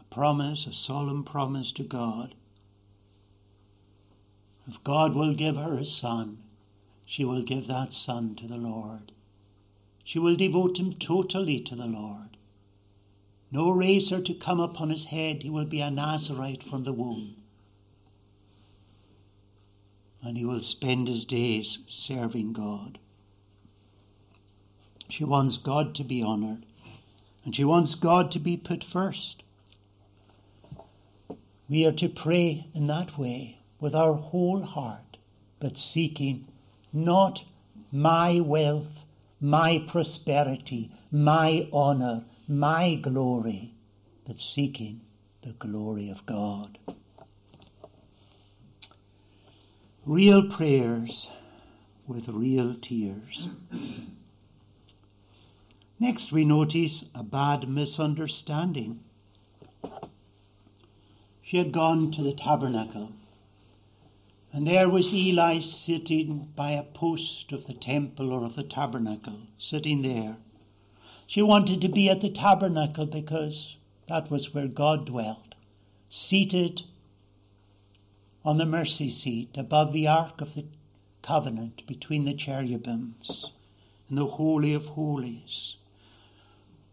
a 0.00 0.04
promise, 0.14 0.66
a 0.66 0.72
solemn 0.72 1.24
promise 1.24 1.72
to 1.72 1.82
God. 1.82 2.34
If 4.66 4.82
God 4.84 5.14
will 5.14 5.34
give 5.34 5.56
her 5.56 5.74
a 5.74 5.84
son, 5.84 6.38
she 7.04 7.24
will 7.24 7.42
give 7.42 7.66
that 7.66 7.92
son 7.92 8.36
to 8.36 8.46
the 8.46 8.56
Lord. 8.56 9.12
She 10.04 10.18
will 10.18 10.36
devote 10.36 10.78
him 10.78 10.94
totally 10.94 11.60
to 11.60 11.74
the 11.74 11.88
Lord. 11.88 12.31
No 13.52 13.70
razor 13.70 14.22
to 14.22 14.32
come 14.32 14.60
upon 14.60 14.88
his 14.88 15.04
head, 15.04 15.42
he 15.42 15.50
will 15.50 15.66
be 15.66 15.82
a 15.82 15.90
Nazarite 15.90 16.62
from 16.62 16.84
the 16.84 16.92
womb. 16.92 17.36
And 20.22 20.38
he 20.38 20.44
will 20.46 20.60
spend 20.60 21.06
his 21.06 21.26
days 21.26 21.80
serving 21.86 22.54
God. 22.54 22.98
She 25.10 25.22
wants 25.24 25.58
God 25.58 25.94
to 25.96 26.04
be 26.04 26.22
honoured, 26.22 26.64
and 27.44 27.54
she 27.54 27.64
wants 27.64 27.94
God 27.94 28.30
to 28.30 28.38
be 28.38 28.56
put 28.56 28.82
first. 28.82 29.42
We 31.68 31.84
are 31.84 31.92
to 31.92 32.08
pray 32.08 32.68
in 32.72 32.86
that 32.86 33.18
way 33.18 33.58
with 33.78 33.94
our 33.94 34.14
whole 34.14 34.62
heart, 34.62 35.18
but 35.60 35.76
seeking 35.76 36.46
not 36.90 37.44
my 37.90 38.40
wealth, 38.40 39.04
my 39.40 39.84
prosperity, 39.86 40.90
my 41.10 41.68
honour, 41.70 42.24
my 42.48 42.94
glory, 42.94 43.74
but 44.26 44.38
seeking 44.38 45.00
the 45.42 45.52
glory 45.52 46.08
of 46.08 46.24
God. 46.26 46.78
Real 50.04 50.42
prayers 50.48 51.30
with 52.06 52.28
real 52.28 52.74
tears. 52.74 53.48
Next, 55.98 56.32
we 56.32 56.44
notice 56.44 57.04
a 57.14 57.22
bad 57.22 57.68
misunderstanding. 57.68 59.00
She 61.40 61.58
had 61.58 61.70
gone 61.70 62.10
to 62.12 62.22
the 62.22 62.32
tabernacle, 62.32 63.12
and 64.52 64.66
there 64.66 64.88
was 64.88 65.14
Eli 65.14 65.60
sitting 65.60 66.48
by 66.56 66.72
a 66.72 66.82
post 66.82 67.52
of 67.52 67.66
the 67.66 67.74
temple 67.74 68.32
or 68.32 68.44
of 68.44 68.56
the 68.56 68.64
tabernacle, 68.64 69.38
sitting 69.58 70.02
there. 70.02 70.36
She 71.32 71.40
wanted 71.40 71.80
to 71.80 71.88
be 71.88 72.10
at 72.10 72.20
the 72.20 72.28
tabernacle 72.28 73.06
because 73.06 73.76
that 74.06 74.30
was 74.30 74.52
where 74.52 74.68
God 74.68 75.06
dwelt, 75.06 75.54
seated 76.10 76.82
on 78.44 78.58
the 78.58 78.66
mercy 78.66 79.10
seat 79.10 79.56
above 79.56 79.94
the 79.94 80.06
Ark 80.06 80.42
of 80.42 80.54
the 80.54 80.66
Covenant 81.22 81.86
between 81.86 82.26
the 82.26 82.34
cherubims 82.34 83.46
in 84.10 84.16
the 84.16 84.26
Holy 84.26 84.74
of 84.74 84.88
Holies. 84.88 85.76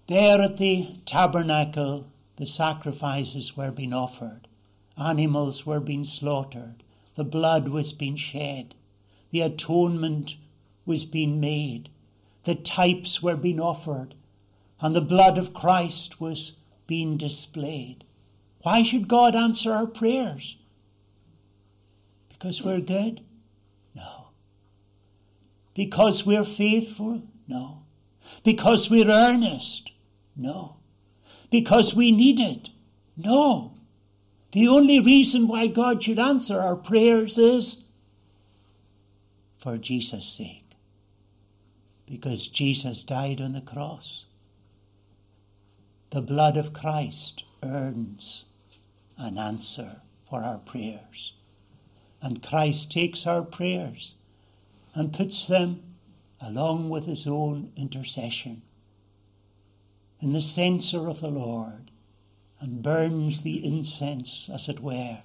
There 0.08 0.42
at 0.42 0.56
the 0.56 0.88
tabernacle, 1.06 2.06
the 2.38 2.46
sacrifices 2.46 3.58
were 3.58 3.72
being 3.72 3.92
offered, 3.92 4.48
animals 4.98 5.66
were 5.66 5.82
being 5.82 6.06
slaughtered, 6.06 6.82
the 7.16 7.26
blood 7.26 7.68
was 7.68 7.92
being 7.92 8.16
shed, 8.16 8.74
the 9.32 9.42
atonement 9.42 10.38
was 10.86 11.04
being 11.04 11.42
made, 11.42 11.90
the 12.46 12.56
types 12.56 13.22
were 13.22 13.36
being 13.36 13.60
offered, 13.60 14.16
and 14.82 14.96
the 14.96 15.02
blood 15.02 15.38
of 15.38 15.54
Christ 15.54 16.22
was 16.22 16.54
being 16.88 17.18
displayed. 17.18 18.04
Why 18.62 18.84
should 18.84 19.08
God 19.08 19.36
answer 19.36 19.72
our 19.72 19.88
prayers? 19.88 20.58
Because 22.30 22.62
we're 22.62 22.80
good? 22.80 23.22
No. 23.94 24.30
Because 25.74 26.26
we're 26.26 26.46
faithful? 26.46 27.24
No. 27.48 27.84
Because 28.44 28.90
we're 28.90 29.10
earnest? 29.10 29.92
No. 30.36 30.78
Because 31.52 31.94
we 31.94 32.12
need 32.12 32.40
it? 32.40 32.70
No. 33.18 33.74
The 34.52 34.68
only 34.68 35.00
reason 35.00 35.48
why 35.48 35.68
God 35.68 36.04
should 36.04 36.20
answer 36.20 36.60
our 36.60 36.76
prayers 36.76 37.38
is 37.38 37.84
for 39.58 39.78
Jesus' 39.78 40.26
sake. 40.26 40.66
Because 42.06 42.48
Jesus 42.48 43.04
died 43.04 43.42
on 43.42 43.54
the 43.54 43.62
cross 43.62 44.26
the 46.12 46.22
blood 46.22 46.58
of 46.58 46.74
Christ 46.74 47.44
earns 47.62 48.46
an 49.18 49.38
answer 49.38 50.02
for 50.30 50.44
our 50.44 50.58
prayers. 50.58 51.34
And 52.22 52.42
Christ 52.42 52.92
takes 52.92 53.28
our 53.28 53.44
prayers 53.44 54.16
and 54.94 55.14
puts 55.14 55.48
them 55.48 55.84
along 56.42 56.90
with 56.90 57.06
his 57.06 57.28
own 57.28 57.72
intercession 57.76 58.64
in 60.22 60.34
the 60.34 60.42
censer 60.42 61.08
of 61.08 61.22
the 61.22 61.30
Lord 61.30 61.92
and 62.60 62.84
burns 62.84 63.42
the 63.42 63.64
incense, 63.66 64.50
as 64.52 64.68
it 64.68 64.82
were, 64.82 65.20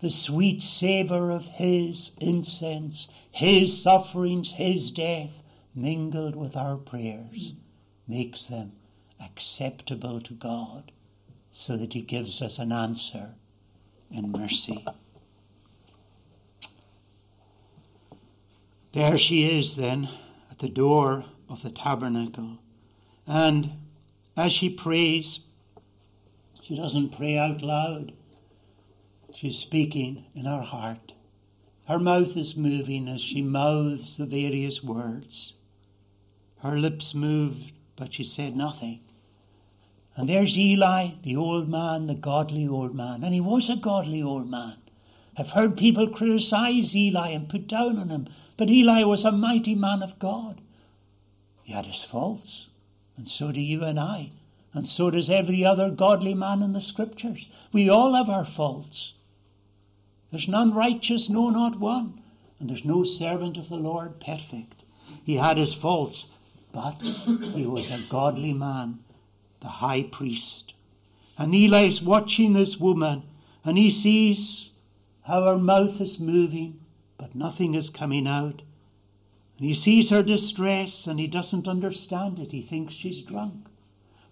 the 0.00 0.10
sweet 0.10 0.60
savour 0.60 1.30
of 1.30 1.44
his 1.46 2.10
incense, 2.20 3.06
his 3.30 3.80
sufferings, 3.80 4.52
his 4.52 4.90
death, 4.90 5.42
mingled 5.74 6.34
with 6.34 6.56
our 6.56 6.76
prayers, 6.76 7.52
makes 8.08 8.46
them 8.46 8.72
acceptable 9.20 10.20
to 10.20 10.34
God 10.34 10.92
so 11.50 11.76
that 11.76 11.92
He 11.92 12.02
gives 12.02 12.42
us 12.42 12.58
an 12.58 12.72
answer 12.72 13.34
in 14.10 14.32
mercy. 14.32 14.84
There 18.92 19.18
she 19.18 19.58
is 19.58 19.74
then 19.74 20.08
at 20.50 20.60
the 20.60 20.68
door 20.68 21.24
of 21.48 21.62
the 21.62 21.70
tabernacle. 21.70 22.58
And 23.26 23.72
as 24.36 24.52
she 24.52 24.70
prays, 24.70 25.40
she 26.62 26.76
doesn't 26.76 27.16
pray 27.16 27.36
out 27.36 27.60
loud. 27.60 28.12
She's 29.34 29.58
speaking 29.58 30.24
in 30.34 30.44
her 30.44 30.62
heart. 30.62 31.12
Her 31.86 31.98
mouth 31.98 32.36
is 32.36 32.56
moving 32.56 33.08
as 33.08 33.20
she 33.20 33.42
mouths 33.42 34.16
the 34.16 34.26
various 34.26 34.82
words. 34.82 35.54
Her 36.58 36.78
lips 36.78 37.14
moved, 37.14 37.72
but 37.96 38.14
she 38.14 38.24
said 38.24 38.56
nothing. 38.56 39.00
And 40.16 40.28
there's 40.28 40.56
Eli, 40.56 41.08
the 41.22 41.36
old 41.36 41.68
man, 41.68 42.06
the 42.06 42.14
godly 42.14 42.68
old 42.68 42.94
man. 42.94 43.24
And 43.24 43.34
he 43.34 43.40
was 43.40 43.68
a 43.68 43.76
godly 43.76 44.22
old 44.22 44.48
man. 44.48 44.76
I've 45.36 45.50
heard 45.50 45.76
people 45.76 46.08
criticize 46.08 46.94
Eli 46.94 47.30
and 47.30 47.48
put 47.48 47.66
down 47.66 47.98
on 47.98 48.08
him, 48.08 48.28
but 48.56 48.70
Eli 48.70 49.02
was 49.02 49.24
a 49.24 49.32
mighty 49.32 49.74
man 49.74 50.02
of 50.02 50.18
God. 50.20 50.60
He 51.64 51.72
had 51.72 51.86
his 51.86 52.04
faults, 52.04 52.68
and 53.16 53.28
so 53.28 53.50
do 53.50 53.60
you 53.60 53.82
and 53.82 53.98
I. 53.98 54.30
And 54.72 54.88
so 54.88 55.10
does 55.10 55.30
every 55.30 55.64
other 55.64 55.90
godly 55.90 56.34
man 56.34 56.62
in 56.62 56.72
the 56.72 56.80
scriptures. 56.80 57.48
We 57.72 57.88
all 57.88 58.14
have 58.14 58.28
our 58.28 58.44
faults. 58.44 59.14
There's 60.30 60.48
none 60.48 60.74
righteous, 60.74 61.28
no, 61.28 61.48
not 61.50 61.78
one. 61.78 62.20
And 62.58 62.68
there's 62.68 62.84
no 62.84 63.04
servant 63.04 63.56
of 63.56 63.68
the 63.68 63.76
Lord 63.76 64.20
perfect. 64.20 64.82
He 65.24 65.36
had 65.36 65.58
his 65.58 65.74
faults, 65.74 66.26
but 66.72 67.00
he 67.02 67.66
was 67.66 67.90
a 67.90 68.04
godly 68.08 68.52
man, 68.52 68.98
the 69.64 69.70
high 69.70 70.02
priest. 70.02 70.74
And 71.38 71.54
Eli's 71.54 72.02
watching 72.02 72.52
this 72.52 72.76
woman, 72.76 73.22
and 73.64 73.78
he 73.78 73.90
sees 73.90 74.68
how 75.22 75.42
her 75.44 75.58
mouth 75.58 76.02
is 76.02 76.20
moving, 76.20 76.78
but 77.16 77.34
nothing 77.34 77.74
is 77.74 77.88
coming 77.88 78.26
out. 78.26 78.60
And 79.56 79.66
he 79.66 79.74
sees 79.74 80.10
her 80.10 80.22
distress, 80.22 81.06
and 81.06 81.18
he 81.18 81.26
doesn't 81.26 81.66
understand 81.66 82.38
it. 82.38 82.52
He 82.52 82.60
thinks 82.60 82.92
she's 82.92 83.22
drunk. 83.22 83.68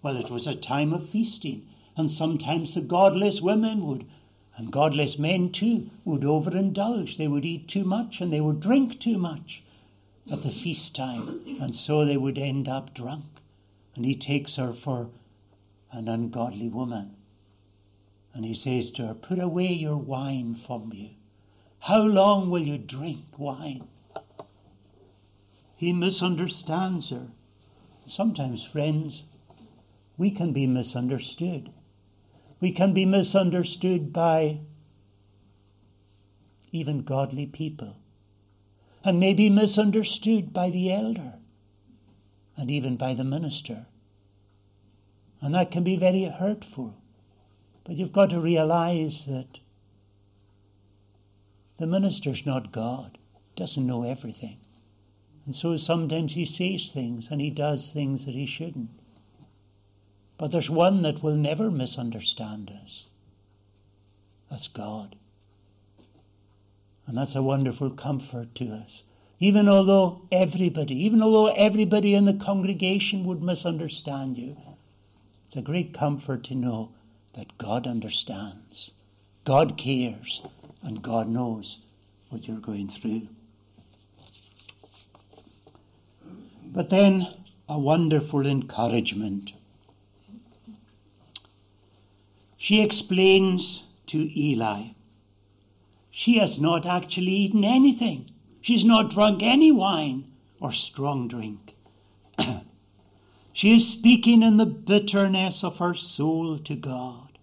Well, 0.03 0.17
it 0.17 0.29
was 0.29 0.45
a 0.45 0.53
time 0.53 0.93
of 0.93 1.03
feasting, 1.03 1.65
and 1.97 2.11
sometimes 2.11 2.75
the 2.75 2.81
godless 2.81 3.41
women 3.41 3.87
would, 3.87 4.05
and 4.55 4.71
godless 4.71 5.17
men 5.17 5.49
too, 5.49 5.89
would 6.05 6.21
overindulge. 6.21 7.17
They 7.17 7.27
would 7.27 7.43
eat 7.43 7.67
too 7.67 7.85
much 7.85 8.21
and 8.21 8.31
they 8.31 8.41
would 8.41 8.59
drink 8.59 8.99
too 8.99 9.17
much 9.17 9.63
at 10.31 10.43
the 10.43 10.51
feast 10.51 10.93
time, 10.95 11.41
and 11.59 11.73
so 11.73 12.05
they 12.05 12.17
would 12.17 12.37
end 12.37 12.67
up 12.67 12.93
drunk. 12.93 13.25
And 13.95 14.05
he 14.05 14.15
takes 14.15 14.57
her 14.57 14.73
for 14.73 15.09
an 15.93 16.07
ungodly 16.07 16.67
woman. 16.67 17.15
And 18.33 18.43
he 18.43 18.55
says 18.55 18.89
to 18.91 19.07
her, 19.07 19.13
Put 19.13 19.39
away 19.39 19.71
your 19.71 19.97
wine 19.97 20.55
from 20.55 20.91
you. 20.91 21.11
How 21.79 22.01
long 22.01 22.49
will 22.49 22.63
you 22.63 22.79
drink 22.79 23.37
wine? 23.37 23.87
He 25.75 25.93
misunderstands 25.93 27.09
her. 27.09 27.27
Sometimes, 28.05 28.63
friends, 28.63 29.23
we 30.17 30.31
can 30.31 30.51
be 30.51 30.65
misunderstood. 30.65 31.69
We 32.59 32.71
can 32.71 32.93
be 32.93 33.05
misunderstood 33.05 34.11
by 34.11 34.61
even 36.71 37.03
godly 37.03 37.45
people, 37.45 37.97
and 39.03 39.19
maybe 39.19 39.49
misunderstood 39.49 40.53
by 40.53 40.71
the 40.71 40.91
elder, 40.91 41.35
and 42.57 42.71
even 42.71 42.95
by 42.95 43.13
the 43.13 43.23
minister. 43.23 43.85
And 45.43 45.53
that 45.53 45.71
can 45.71 45.83
be 45.83 45.97
very 45.97 46.23
hurtful. 46.23 46.95
But 47.83 47.97
you've 47.97 48.13
got 48.13 48.29
to 48.29 48.39
realize 48.39 49.25
that 49.25 49.59
the 51.77 51.85
minister's 51.85 52.45
not 52.45 52.71
God, 52.71 53.17
doesn't 53.57 53.85
know 53.85 54.03
everything. 54.03 54.59
And 55.45 55.53
so 55.53 55.75
sometimes 55.75 56.35
he 56.35 56.45
says 56.45 56.89
things 56.89 57.27
and 57.29 57.41
he 57.41 57.49
does 57.49 57.87
things 57.87 58.23
that 58.23 58.35
he 58.35 58.45
shouldn't. 58.45 58.89
But 60.37 60.53
there's 60.53 60.69
one 60.69 61.01
that 61.01 61.21
will 61.21 61.35
never 61.35 61.69
misunderstand 61.69 62.71
us. 62.81 63.07
That's 64.49 64.69
God. 64.69 65.17
And 67.05 67.17
that's 67.17 67.35
a 67.35 67.43
wonderful 67.43 67.89
comfort 67.89 68.55
to 68.55 68.69
us. 68.69 69.03
Even 69.41 69.67
although 69.67 70.21
everybody, 70.31 70.95
even 71.03 71.21
although 71.21 71.47
everybody 71.47 72.13
in 72.13 72.23
the 72.23 72.33
congregation 72.33 73.25
would 73.25 73.43
misunderstand 73.43 74.37
you, 74.37 74.55
it's 75.53 75.59
a 75.59 75.61
great 75.61 75.93
comfort 75.93 76.43
to 76.43 76.55
know 76.55 76.89
that 77.35 77.59
God 77.59 77.85
understands, 77.85 78.89
God 79.45 79.77
cares, 79.77 80.41
and 80.81 81.03
God 81.03 81.27
knows 81.27 81.77
what 82.29 82.47
you're 82.47 82.59
going 82.59 82.89
through. 82.89 83.27
But 86.65 86.89
then 86.89 87.27
a 87.69 87.77
wonderful 87.77 88.47
encouragement. 88.47 89.53
She 92.57 92.81
explains 92.81 93.83
to 94.07 94.31
Eli, 94.35 94.85
she 96.09 96.39
has 96.39 96.57
not 96.57 96.87
actually 96.87 97.31
eaten 97.31 97.63
anything. 97.63 98.31
She's 98.59 98.83
not 98.83 99.11
drunk 99.11 99.43
any 99.43 99.71
wine 99.71 100.31
or 100.59 100.71
strong 100.71 101.27
drink. 101.27 101.75
she 103.53 103.75
is 103.75 103.87
speaking 103.87 104.41
in 104.41 104.57
the 104.57 104.65
bitterness 104.65 105.63
of 105.63 105.77
her 105.77 105.93
soul 105.93 106.57
to 106.57 106.75
God. 106.75 107.37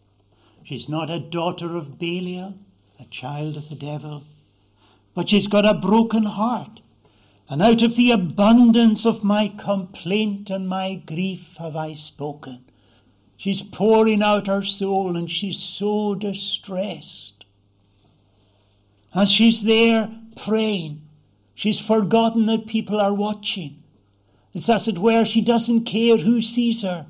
She's 0.65 0.89
not 0.89 1.09
a 1.09 1.21
daughter 1.21 1.77
of 1.77 1.99
Belial, 1.99 2.55
a 2.99 3.05
child 3.05 3.57
of 3.57 3.69
the 3.69 3.77
devil, 3.77 4.25
but 5.15 5.29
she's 5.29 5.47
got 5.47 5.65
a 5.65 5.75
broken 5.75 6.25
heart. 6.25 6.81
And 7.49 7.63
out 7.63 7.83
of 7.83 7.97
the 7.97 8.11
abundance 8.11 9.05
of 9.05 9.25
my 9.25 9.49
complaint 9.49 10.51
and 10.51 10.69
my 10.69 10.95
grief 10.95 11.57
have 11.59 11.75
I 11.75 11.95
spoken. 11.95 12.65
She's 13.37 13.63
pouring 13.63 14.23
out 14.23 14.47
her 14.47 14.63
soul 14.63 15.17
and 15.17 15.31
she's 15.31 15.59
so 15.59 16.15
distressed. 16.15 17.45
As 19.15 19.31
she's 19.31 19.63
there 19.63 20.11
praying, 20.37 21.03
she's 21.55 21.81
forgotten 21.81 22.47
that 22.47 22.67
people 22.67 23.01
are 23.01 23.15
watching. 23.15 23.80
It's 24.53 24.69
as 24.69 24.89
it 24.89 24.99
were, 24.99 25.25
she 25.25 25.41
doesn't 25.41 25.85
care 25.85 26.17
who 26.17 26.43
sees 26.43 26.83
her. 26.83 27.07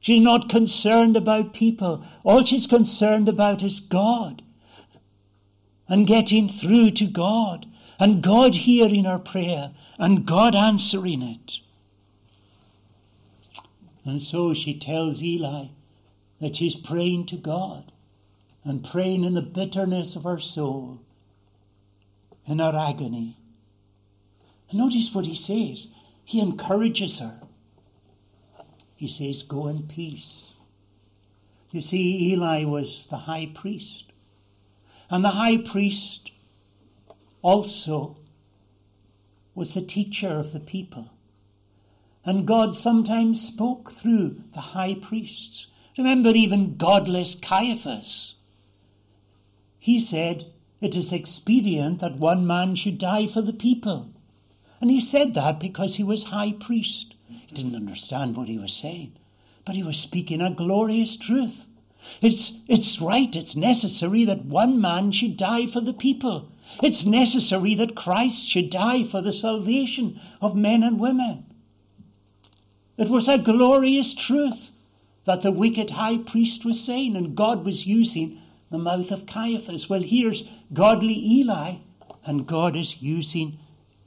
She's 0.00 0.20
not 0.20 0.48
concerned 0.48 1.16
about 1.16 1.52
people. 1.52 2.04
All 2.24 2.44
she's 2.44 2.66
concerned 2.66 3.28
about 3.28 3.62
is 3.62 3.80
God 3.80 4.42
and 5.88 6.06
getting 6.06 6.48
through 6.48 6.92
to 6.92 7.06
God 7.06 7.66
and 7.98 8.22
God 8.22 8.54
hearing 8.54 9.04
her 9.04 9.18
prayer 9.18 9.72
and 9.98 10.24
God 10.24 10.54
answering 10.54 11.22
it. 11.22 11.58
And 14.04 14.22
so 14.22 14.54
she 14.54 14.78
tells 14.78 15.22
Eli 15.22 15.66
that 16.40 16.56
she's 16.56 16.76
praying 16.76 17.26
to 17.26 17.36
God 17.36 17.90
and 18.64 18.84
praying 18.84 19.24
in 19.24 19.34
the 19.34 19.42
bitterness 19.42 20.14
of 20.14 20.24
her 20.24 20.38
soul, 20.38 21.00
in 22.46 22.60
her 22.60 22.74
agony. 22.74 23.36
And 24.70 24.78
notice 24.78 25.12
what 25.12 25.26
he 25.26 25.34
says. 25.34 25.88
He 26.28 26.40
encourages 26.40 27.20
her. 27.20 27.40
He 28.96 29.08
says, 29.08 29.42
Go 29.42 29.66
in 29.66 29.84
peace. 29.84 30.52
You 31.70 31.80
see, 31.80 32.32
Eli 32.32 32.64
was 32.64 33.06
the 33.08 33.16
high 33.16 33.50
priest. 33.54 34.12
And 35.08 35.24
the 35.24 35.30
high 35.30 35.56
priest 35.56 36.30
also 37.40 38.18
was 39.54 39.72
the 39.72 39.80
teacher 39.80 40.28
of 40.28 40.52
the 40.52 40.60
people. 40.60 41.08
And 42.26 42.46
God 42.46 42.76
sometimes 42.76 43.40
spoke 43.40 43.90
through 43.90 44.42
the 44.52 44.60
high 44.76 44.96
priests. 44.96 45.66
Remember, 45.96 46.28
even 46.28 46.76
godless 46.76 47.36
Caiaphas. 47.36 48.34
He 49.78 49.98
said, 49.98 50.52
It 50.82 50.94
is 50.94 51.10
expedient 51.10 52.00
that 52.00 52.18
one 52.18 52.46
man 52.46 52.74
should 52.74 52.98
die 52.98 53.26
for 53.26 53.40
the 53.40 53.54
people. 53.54 54.10
And 54.80 54.90
he 54.90 55.00
said 55.00 55.34
that 55.34 55.58
because 55.58 55.96
he 55.96 56.04
was 56.04 56.24
high 56.24 56.52
priest. 56.52 57.14
He 57.28 57.54
didn't 57.54 57.74
understand 57.74 58.36
what 58.36 58.48
he 58.48 58.58
was 58.58 58.72
saying, 58.72 59.12
but 59.64 59.74
he 59.74 59.82
was 59.82 59.96
speaking 59.98 60.40
a 60.40 60.50
glorious 60.50 61.16
truth. 61.16 61.64
It's, 62.22 62.52
it's 62.68 63.00
right, 63.00 63.34
it's 63.34 63.56
necessary 63.56 64.24
that 64.24 64.44
one 64.44 64.80
man 64.80 65.12
should 65.12 65.36
die 65.36 65.66
for 65.66 65.80
the 65.80 65.92
people. 65.92 66.50
It's 66.82 67.04
necessary 67.04 67.74
that 67.74 67.96
Christ 67.96 68.46
should 68.46 68.70
die 68.70 69.02
for 69.02 69.20
the 69.20 69.32
salvation 69.32 70.20
of 70.40 70.54
men 70.54 70.82
and 70.82 71.00
women. 71.00 71.44
It 72.96 73.08
was 73.08 73.28
a 73.28 73.38
glorious 73.38 74.14
truth 74.14 74.70
that 75.24 75.42
the 75.42 75.52
wicked 75.52 75.90
high 75.90 76.18
priest 76.18 76.64
was 76.64 76.82
saying, 76.82 77.16
and 77.16 77.36
God 77.36 77.64
was 77.64 77.86
using 77.86 78.40
the 78.70 78.78
mouth 78.78 79.10
of 79.10 79.26
Caiaphas. 79.26 79.88
Well, 79.88 80.02
here's 80.02 80.44
godly 80.72 81.14
Eli, 81.14 81.76
and 82.24 82.46
God 82.46 82.76
is 82.76 83.02
using 83.02 83.58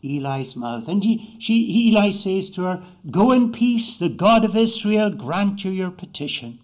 Eli's 0.04 0.56
mouth. 0.56 0.88
And 0.88 1.04
he, 1.04 1.36
she, 1.40 1.88
Eli 1.88 2.12
says 2.12 2.50
to 2.52 2.64
her, 2.64 2.84
Go 3.10 3.32
in 3.32 3.52
peace, 3.52 3.98
the 3.98 4.10
God 4.10 4.44
of 4.44 4.56
Israel 4.56 5.10
grant 5.10 5.64
you 5.64 5.72
your 5.72 5.92
petition. 5.92 6.60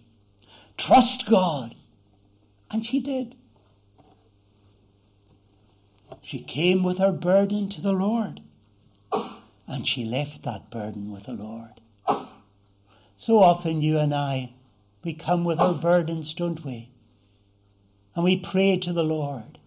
Trust 0.76 1.26
God. 1.26 1.74
And 2.70 2.84
she 2.84 3.00
did. 3.00 3.34
She 6.20 6.40
came 6.40 6.82
with 6.82 6.98
her 6.98 7.12
burden 7.12 7.68
to 7.70 7.80
the 7.80 7.92
Lord, 7.92 8.42
and 9.66 9.86
she 9.86 10.04
left 10.04 10.42
that 10.42 10.68
burden 10.70 11.10
with 11.10 11.24
the 11.24 11.32
Lord. 11.32 11.80
So 13.16 13.42
often, 13.42 13.80
you 13.80 13.98
and 13.98 14.14
I, 14.14 14.52
we 15.02 15.14
come 15.14 15.44
with 15.44 15.58
our 15.58 15.74
burdens, 15.74 16.34
don't 16.34 16.64
we? 16.64 16.90
And 18.14 18.24
we 18.24 18.36
pray 18.36 18.76
to 18.76 18.92
the 18.92 19.04
Lord. 19.04 19.57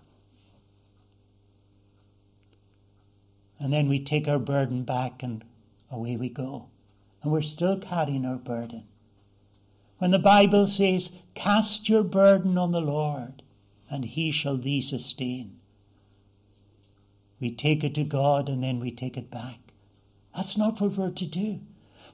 And 3.62 3.72
then 3.72 3.88
we 3.88 4.00
take 4.00 4.28
our 4.28 4.40
burden 4.40 4.82
back 4.82 5.22
and 5.22 5.44
away 5.92 6.18
we 6.18 6.30
go. 6.30 6.70
And 7.22 7.32
we're 7.32 7.44
still 7.44 7.78
carrying 7.78 8.26
our 8.26 8.38
burden. 8.38 8.86
When 10.00 10.10
the 10.10 10.18
Bible 10.18 10.66
says, 10.66 11.12
Cast 11.36 11.88
your 11.88 12.02
burden 12.02 12.58
on 12.58 12.72
the 12.72 12.82
Lord, 12.82 13.44
and 13.88 14.04
he 14.04 14.32
shall 14.32 14.58
thee 14.58 14.82
sustain. 14.82 15.58
We 17.40 17.52
take 17.52 17.84
it 17.84 17.94
to 17.96 18.04
God 18.04 18.50
and 18.50 18.64
then 18.64 18.80
we 18.80 18.90
take 18.90 19.16
it 19.16 19.30
back. 19.30 19.60
That's 20.36 20.58
not 20.58 20.82
what 20.82 20.98
we're 20.98 21.12
to 21.12 21.26
do. 21.28 21.60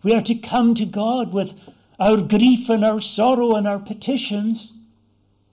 We 0.04 0.14
are 0.14 0.22
to 0.24 0.36
come 0.36 0.74
to 0.74 0.86
God 0.86 1.32
with 1.32 1.54
our 1.98 2.18
grief 2.18 2.70
and 2.70 2.84
our 2.84 3.00
sorrow 3.00 3.56
and 3.56 3.66
our 3.66 3.80
petitions 3.80 4.74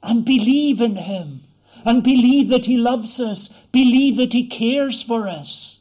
and 0.02 0.24
believe 0.24 0.80
in 0.80 0.96
Him 0.96 1.44
and 1.84 2.02
believe 2.02 2.48
that 2.48 2.66
He 2.66 2.76
loves 2.76 3.20
us, 3.20 3.48
believe 3.70 4.16
that 4.16 4.32
He 4.32 4.46
cares 4.46 5.02
for 5.02 5.28
us. 5.28 5.78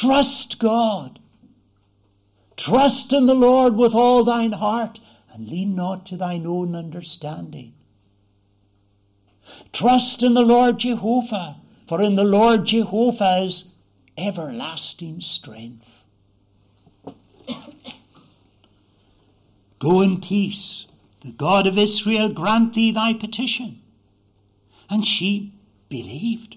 Trust 0.00 0.58
God. 0.58 1.18
Trust 2.56 3.12
in 3.12 3.26
the 3.26 3.34
Lord 3.34 3.76
with 3.76 3.94
all 3.94 4.24
thine 4.24 4.52
heart 4.52 4.98
and 5.30 5.46
lean 5.46 5.74
not 5.74 6.06
to 6.06 6.16
thine 6.16 6.46
own 6.46 6.74
understanding. 6.74 7.74
Trust 9.74 10.22
in 10.22 10.32
the 10.32 10.40
Lord 10.40 10.78
Jehovah, 10.78 11.56
for 11.86 12.00
in 12.00 12.14
the 12.14 12.24
Lord 12.24 12.64
Jehovah 12.64 13.42
is 13.44 13.66
everlasting 14.16 15.20
strength. 15.20 15.90
Go 19.78 20.00
in 20.00 20.18
peace. 20.22 20.86
The 21.20 21.32
God 21.32 21.66
of 21.66 21.76
Israel 21.76 22.30
grant 22.30 22.72
thee 22.72 22.90
thy 22.90 23.12
petition. 23.12 23.82
And 24.88 25.04
she 25.04 25.52
believed. 25.90 26.56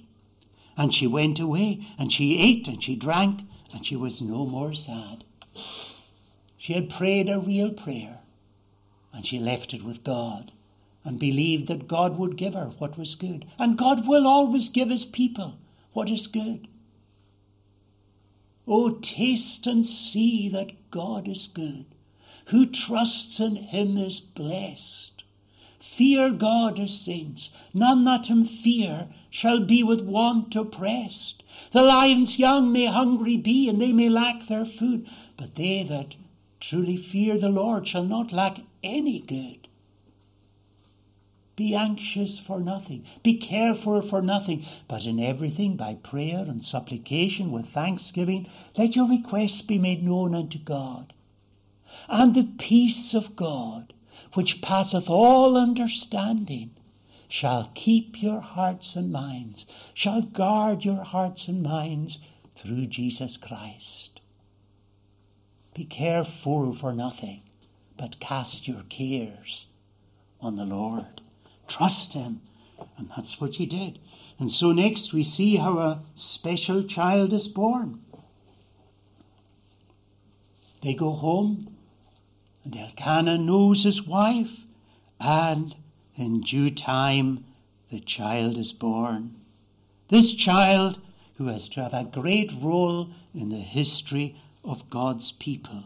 And 0.75 0.93
she 0.93 1.07
went 1.07 1.39
away, 1.39 1.88
and 1.97 2.12
she 2.12 2.38
ate, 2.38 2.67
and 2.67 2.83
she 2.83 2.95
drank, 2.95 3.41
and 3.73 3.86
she 3.86 3.95
was 3.95 4.21
no 4.21 4.45
more 4.45 4.73
sad. 4.73 5.23
She 6.57 6.73
had 6.73 6.89
prayed 6.89 7.29
a 7.29 7.39
real 7.39 7.71
prayer, 7.71 8.21
and 9.12 9.25
she 9.25 9.38
left 9.38 9.73
it 9.73 9.83
with 9.83 10.03
God, 10.03 10.51
and 11.03 11.19
believed 11.19 11.67
that 11.67 11.88
God 11.88 12.17
would 12.17 12.38
give 12.38 12.53
her 12.53 12.71
what 12.79 12.97
was 12.97 13.15
good. 13.15 13.45
And 13.59 13.77
God 13.77 14.07
will 14.07 14.25
always 14.25 14.69
give 14.69 14.89
his 14.89 15.05
people 15.05 15.59
what 15.91 16.09
is 16.09 16.27
good. 16.27 16.67
Oh, 18.65 18.91
taste 19.01 19.67
and 19.67 19.86
see 19.86 20.49
that 20.49 20.89
God 20.89 21.27
is 21.27 21.47
good. 21.47 21.86
Who 22.45 22.65
trusts 22.65 23.39
in 23.39 23.55
him 23.57 23.97
is 23.97 24.19
blessed. 24.19 25.12
Fear 25.95 26.32
God 26.32 26.79
as 26.79 26.99
saints. 26.99 27.51
None 27.73 28.03
that 28.06 28.25
him 28.25 28.45
fear 28.45 29.10
shall 29.29 29.60
be 29.60 29.84
with 29.84 30.01
want 30.01 30.56
oppressed. 30.56 31.43
The 31.71 31.84
lions 31.84 32.39
young 32.39 32.71
may 32.71 32.86
hungry 32.86 33.38
be, 33.38 33.69
and 33.69 33.79
they 33.79 33.93
may 33.93 34.10
lack 34.10 34.47
their 34.47 34.65
food, 34.65 35.08
but 35.38 35.56
they 35.56 35.84
that 35.84 36.15
truly 36.60 36.97
fear 36.97 37.38
the 37.38 37.49
Lord 37.49 37.88
shall 37.88 38.06
not 38.06 38.32
lack 38.32 38.62
any 38.82 39.19
good. 39.19 39.67
Be 41.56 41.75
anxious 41.75 42.39
for 42.39 42.60
nothing, 42.60 43.03
be 43.21 43.36
careful 43.36 44.01
for 44.01 44.23
nothing, 44.23 44.65
but 44.88 45.06
in 45.06 45.19
everything 45.19 45.75
by 45.75 45.93
prayer 45.93 46.39
and 46.39 46.65
supplication 46.65 47.51
with 47.51 47.67
thanksgiving, 47.67 48.47
let 48.75 48.95
your 48.95 49.08
requests 49.08 49.62
be 49.62 49.77
made 49.77 50.03
known 50.03 50.34
unto 50.34 50.58
God 50.58 51.13
and 52.10 52.34
the 52.34 52.43
peace 52.43 53.13
of 53.13 53.36
God, 53.36 53.93
which 54.34 54.62
passeth 54.62 55.10
all 55.10 55.58
understanding, 55.58 56.72
shall 57.28 57.72
keep 57.74 58.22
your 58.22 58.41
hearts 58.41 58.96
and 58.96 59.12
minds, 59.12 59.65
shall 59.93 60.22
guard 60.22 60.86
your 60.86 61.04
hearts 61.04 61.48
and 61.48 61.63
minds 61.63 62.19
through 62.56 62.86
Jesus 62.86 63.38
Christ. 63.38 64.19
Be 65.74 65.86
careful 65.86 66.74
for 66.74 66.93
nothing, 66.93 67.41
but 67.98 68.19
cast 68.19 68.67
your 68.67 68.84
cares 68.89 69.65
on 70.39 70.56
the 70.56 70.65
Lord. 70.65 71.22
Trust 71.67 72.13
Him. 72.13 72.41
And 72.98 73.10
that's 73.15 73.39
what 73.39 73.56
he 73.56 73.65
did. 73.65 74.00
And 74.39 74.52
so 74.52 74.72
next 74.72 75.13
we 75.13 75.24
see 75.24 75.56
how 75.56 75.78
a 75.78 76.04
special 76.15 76.84
child 76.84 77.34
is 77.34 77.48
born. 77.48 78.02
They 80.82 80.93
go 80.93 81.12
home 81.12 81.72
and 82.63 82.76
Elkanah 82.76 83.38
knows 83.38 83.84
his 83.84 84.04
wife, 84.04 84.65
and 85.19 85.76
in 86.15 86.41
due 86.41 86.71
time 86.71 87.45
the 87.89 87.99
child 87.99 88.58
is 88.58 88.73
born. 88.73 89.36
This 90.10 90.34
child 90.34 90.99
who 91.36 91.47
has 91.47 91.67
to 91.69 91.84
have 91.84 91.93
a 91.93 92.04
great 92.04 92.54
role 92.62 93.10
in 93.34 93.49
the 93.49 93.58
history 93.58 94.36
of 94.63 94.89
God's 94.89 95.32
people. 95.32 95.84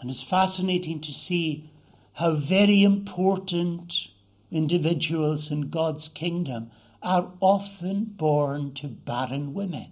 And 0.00 0.10
it's 0.10 0.22
fascinating 0.22 1.00
to 1.00 1.12
see 1.12 1.70
how 2.14 2.32
very 2.32 2.82
important 2.82 4.08
individuals 4.50 5.50
in 5.50 5.68
God's 5.68 6.08
kingdom 6.08 6.70
are 7.02 7.30
often 7.40 8.04
born 8.04 8.72
to 8.74 8.88
barren 8.88 9.52
women. 9.52 9.88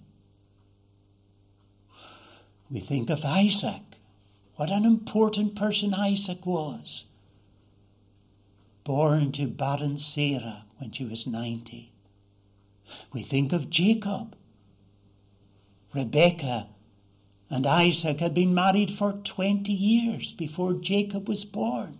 We 2.70 2.80
think 2.80 3.10
of 3.10 3.24
Isaac, 3.24 3.82
what 4.56 4.70
an 4.70 4.84
important 4.84 5.54
person 5.54 5.94
Isaac 5.94 6.44
was. 6.44 7.04
Born 8.84 9.32
to 9.32 9.46
barren 9.46 9.96
Sarah 9.98 10.64
when 10.78 10.90
she 10.90 11.04
was 11.04 11.26
90. 11.26 11.92
We 13.12 13.22
think 13.22 13.52
of 13.52 13.70
Jacob. 13.70 14.36
Rebekah 15.94 16.68
and 17.50 17.66
Isaac 17.66 18.20
had 18.20 18.34
been 18.34 18.54
married 18.54 18.90
for 18.90 19.12
20 19.12 19.72
years 19.72 20.32
before 20.32 20.72
Jacob 20.72 21.28
was 21.28 21.44
born. 21.44 21.98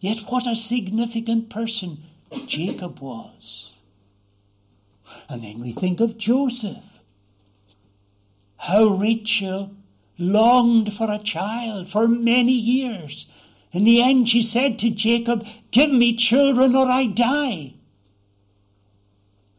Yet, 0.00 0.20
what 0.28 0.46
a 0.46 0.54
significant 0.54 1.48
person 1.48 2.04
Jacob 2.46 3.00
was. 3.00 3.72
And 5.28 5.42
then 5.42 5.58
we 5.58 5.72
think 5.72 6.00
of 6.00 6.18
Joseph. 6.18 7.00
How 8.58 8.86
Rachel 8.88 9.70
longed 10.18 10.92
for 10.92 11.10
a 11.10 11.18
child 11.18 11.88
for 11.88 12.08
many 12.08 12.52
years. 12.52 13.26
In 13.70 13.84
the 13.84 14.02
end, 14.02 14.28
she 14.28 14.42
said 14.42 14.78
to 14.78 14.90
Jacob, 14.90 15.46
Give 15.70 15.90
me 15.90 16.16
children 16.16 16.74
or 16.74 16.86
I 16.86 17.06
die. 17.06 17.74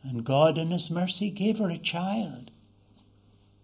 And 0.03 0.23
God, 0.23 0.57
in 0.57 0.71
His 0.71 0.89
mercy, 0.89 1.29
gave 1.29 1.59
her 1.59 1.69
a 1.69 1.77
child. 1.77 2.51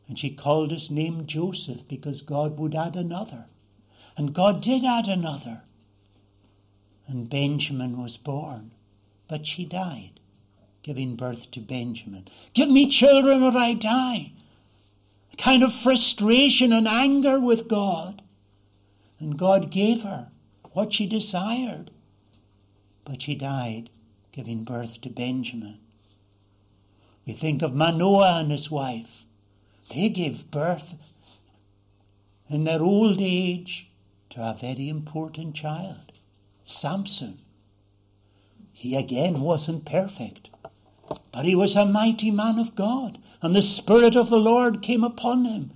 And 0.08 0.20
she 0.20 0.30
called 0.30 0.70
his 0.72 0.92
name 0.92 1.26
Joseph 1.26 1.88
because 1.88 2.22
God 2.22 2.60
would 2.60 2.76
add 2.76 2.96
another. 2.96 3.46
And 4.16 4.36
God 4.36 4.62
did 4.62 4.84
add 4.84 5.08
another. 5.08 5.64
And 7.08 7.30
Benjamin 7.30 8.02
was 8.02 8.16
born, 8.16 8.72
but 9.28 9.48
she 9.48 9.66
died, 9.66 10.20
giving 10.84 11.16
birth 11.16 11.50
to 11.52 11.60
Benjamin. 11.60 12.28
Give 12.54 12.70
me 12.70 12.88
children 12.88 13.42
or 13.42 13.58
I 13.58 13.74
die 13.74 14.34
kind 15.38 15.64
of 15.64 15.74
frustration 15.74 16.74
and 16.74 16.88
anger 16.88 17.40
with 17.40 17.68
God. 17.68 18.22
And 19.20 19.38
God 19.38 19.72
gave 19.72 20.04
her 20.04 20.30
what 20.74 20.94
she 20.94 21.06
desired. 21.06 21.92
But 23.06 23.22
she 23.22 23.36
died, 23.36 23.90
giving 24.32 24.64
birth 24.64 25.02
to 25.02 25.10
Benjamin. 25.10 25.80
We 27.26 27.34
think 27.34 27.62
of 27.62 27.74
Manoah 27.74 28.40
and 28.40 28.52
his 28.52 28.70
wife. 28.70 29.26
They 29.94 30.10
gave 30.10 30.52
birth 30.52 30.96
in 32.50 32.64
their 32.64 32.82
old 32.82 33.18
age 33.20 33.88
to 34.32 34.42
a 34.42 34.58
very 34.60 34.90
important 34.90 35.56
child, 35.56 36.12
Samson. 36.64 37.40
He 38.74 38.96
again 38.96 39.42
wasn't 39.42 39.86
perfect, 39.86 40.50
but 41.32 41.46
he 41.46 41.56
was 41.56 41.76
a 41.76 41.86
mighty 41.86 42.32
man 42.32 42.60
of 42.60 42.76
God 42.76 43.18
and 43.42 43.56
the 43.56 43.62
Spirit 43.62 44.16
of 44.16 44.30
the 44.30 44.40
Lord 44.40 44.82
came 44.82 45.04
upon 45.04 45.46
him. 45.46 45.72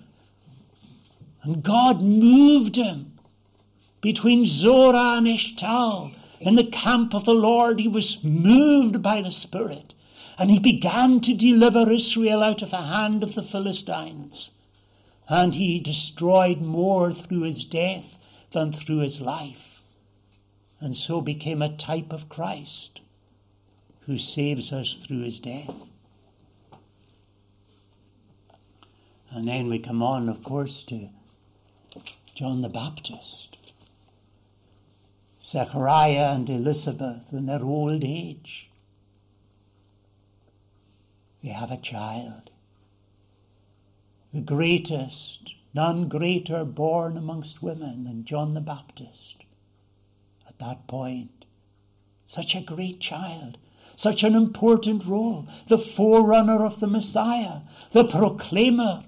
And 1.43 1.63
God 1.63 2.01
moved 2.01 2.75
him 2.75 3.13
between 4.01 4.45
Zorah 4.45 5.17
and 5.17 5.27
Eshtaol. 5.27 6.13
In 6.39 6.55
the 6.55 6.63
camp 6.63 7.13
of 7.13 7.25
the 7.25 7.33
Lord, 7.33 7.79
he 7.79 7.87
was 7.87 8.23
moved 8.23 9.01
by 9.01 9.21
the 9.21 9.31
Spirit, 9.31 9.93
and 10.37 10.49
he 10.49 10.59
began 10.59 11.19
to 11.21 11.33
deliver 11.33 11.89
Israel 11.89 12.41
out 12.41 12.61
of 12.61 12.71
the 12.71 12.77
hand 12.77 13.23
of 13.23 13.35
the 13.35 13.43
Philistines. 13.43 14.51
And 15.27 15.55
he 15.55 15.79
destroyed 15.79 16.61
more 16.61 17.11
through 17.11 17.41
his 17.41 17.65
death 17.65 18.17
than 18.51 18.71
through 18.71 18.99
his 18.99 19.19
life, 19.19 19.81
and 20.79 20.95
so 20.95 21.21
became 21.21 21.61
a 21.61 21.75
type 21.75 22.13
of 22.13 22.29
Christ 22.29 23.01
who 24.01 24.17
saves 24.17 24.71
us 24.71 24.95
through 24.95 25.21
his 25.21 25.39
death. 25.39 25.88
And 29.31 29.47
then 29.47 29.69
we 29.69 29.79
come 29.79 30.01
on, 30.01 30.27
of 30.27 30.43
course, 30.43 30.83
to 30.83 31.09
John 32.33 32.61
the 32.61 32.69
Baptist, 32.69 33.57
Zechariah 35.45 36.33
and 36.33 36.49
Elizabeth 36.49 37.31
in 37.31 37.45
their 37.45 37.63
old 37.63 38.03
age. 38.03 38.69
They 41.43 41.49
have 41.49 41.71
a 41.71 41.77
child. 41.77 42.49
The 44.33 44.41
greatest, 44.41 45.53
none 45.73 46.07
greater 46.07 46.65
born 46.65 47.17
amongst 47.17 47.63
women 47.63 48.03
than 48.03 48.25
John 48.25 48.53
the 48.53 48.61
Baptist. 48.61 49.43
At 50.47 50.59
that 50.59 50.87
point, 50.87 51.45
such 52.25 52.55
a 52.55 52.61
great 52.61 52.99
child 52.99 53.57
such 53.99 54.23
an 54.23 54.33
important 54.33 55.05
role, 55.05 55.45
the 55.67 55.77
forerunner 55.77 56.63
of 56.63 56.79
the 56.79 56.87
Messiah, 56.87 57.59
the 57.91 58.05
proclaimer 58.05 59.03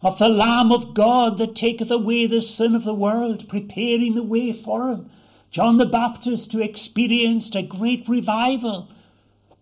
of 0.00 0.18
the 0.18 0.28
Lamb 0.28 0.70
of 0.70 0.94
God 0.94 1.38
that 1.38 1.56
taketh 1.56 1.90
away 1.90 2.26
the 2.26 2.42
sin 2.42 2.74
of 2.74 2.84
the 2.84 2.94
world, 2.94 3.48
preparing 3.48 4.14
the 4.14 4.22
way 4.22 4.52
for 4.52 4.88
him. 4.88 5.10
John 5.50 5.78
the 5.78 5.86
Baptist, 5.86 6.52
who 6.52 6.60
experienced 6.60 7.56
a 7.56 7.62
great 7.62 8.08
revival 8.08 8.88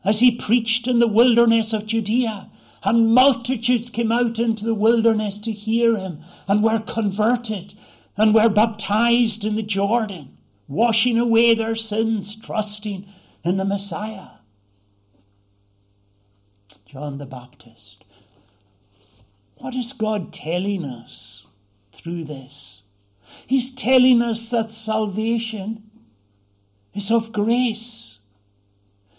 as 0.04 0.20
he 0.20 0.30
preached 0.30 0.86
in 0.86 0.98
the 0.98 1.06
wilderness 1.06 1.72
of 1.72 1.86
Judea, 1.86 2.50
and 2.82 3.14
multitudes 3.14 3.88
came 3.88 4.12
out 4.12 4.38
into 4.38 4.64
the 4.64 4.74
wilderness 4.74 5.38
to 5.38 5.52
hear 5.52 5.96
him 5.96 6.20
and 6.46 6.62
were 6.62 6.80
converted 6.80 7.74
and 8.16 8.34
were 8.34 8.48
baptized 8.48 9.44
in 9.44 9.56
the 9.56 9.62
Jordan, 9.62 10.36
washing 10.68 11.18
away 11.18 11.54
their 11.54 11.74
sins, 11.74 12.36
trusting 12.36 13.06
in 13.42 13.56
the 13.56 13.64
Messiah. 13.64 14.28
John 16.84 17.18
the 17.18 17.26
Baptist. 17.26 18.04
What 19.56 19.74
is 19.74 19.92
God 19.92 20.32
telling 20.32 20.84
us 20.84 21.46
through 21.92 22.24
this? 22.24 22.82
He's 23.46 23.74
telling 23.74 24.22
us 24.22 24.50
that 24.50 24.70
salvation 24.70 25.90
is 26.94 27.10
of 27.10 27.32
grace. 27.32 28.18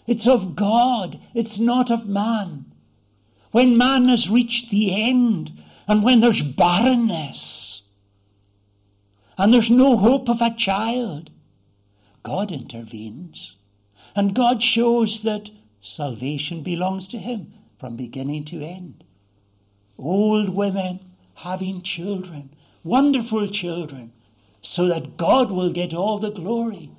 It's 0.06 0.26
of 0.26 0.56
God. 0.56 1.20
It's 1.34 1.58
not 1.58 1.90
of 1.90 2.08
man. 2.08 2.72
When 3.50 3.76
man 3.76 4.08
has 4.08 4.30
reached 4.30 4.70
the 4.70 4.94
end 4.94 5.52
and 5.86 6.02
when 6.02 6.20
there's 6.20 6.42
barrenness 6.42 7.82
and 9.36 9.52
there's 9.52 9.70
no 9.70 9.96
hope 9.96 10.28
of 10.28 10.40
a 10.40 10.54
child, 10.54 11.30
God 12.22 12.52
intervenes. 12.52 13.56
And 14.14 14.34
God 14.34 14.62
shows 14.62 15.22
that 15.22 15.50
salvation 15.80 16.62
belongs 16.62 17.06
to 17.08 17.18
Him 17.18 17.54
from 17.78 17.96
beginning 17.96 18.44
to 18.46 18.62
end. 18.62 19.04
Old 19.98 20.50
women 20.50 21.00
having 21.34 21.82
children, 21.82 22.50
wonderful 22.84 23.48
children, 23.48 24.12
so 24.62 24.86
that 24.86 25.16
God 25.16 25.50
will 25.50 25.72
get 25.72 25.92
all 25.92 26.18
the 26.18 26.30
glory. 26.30 26.90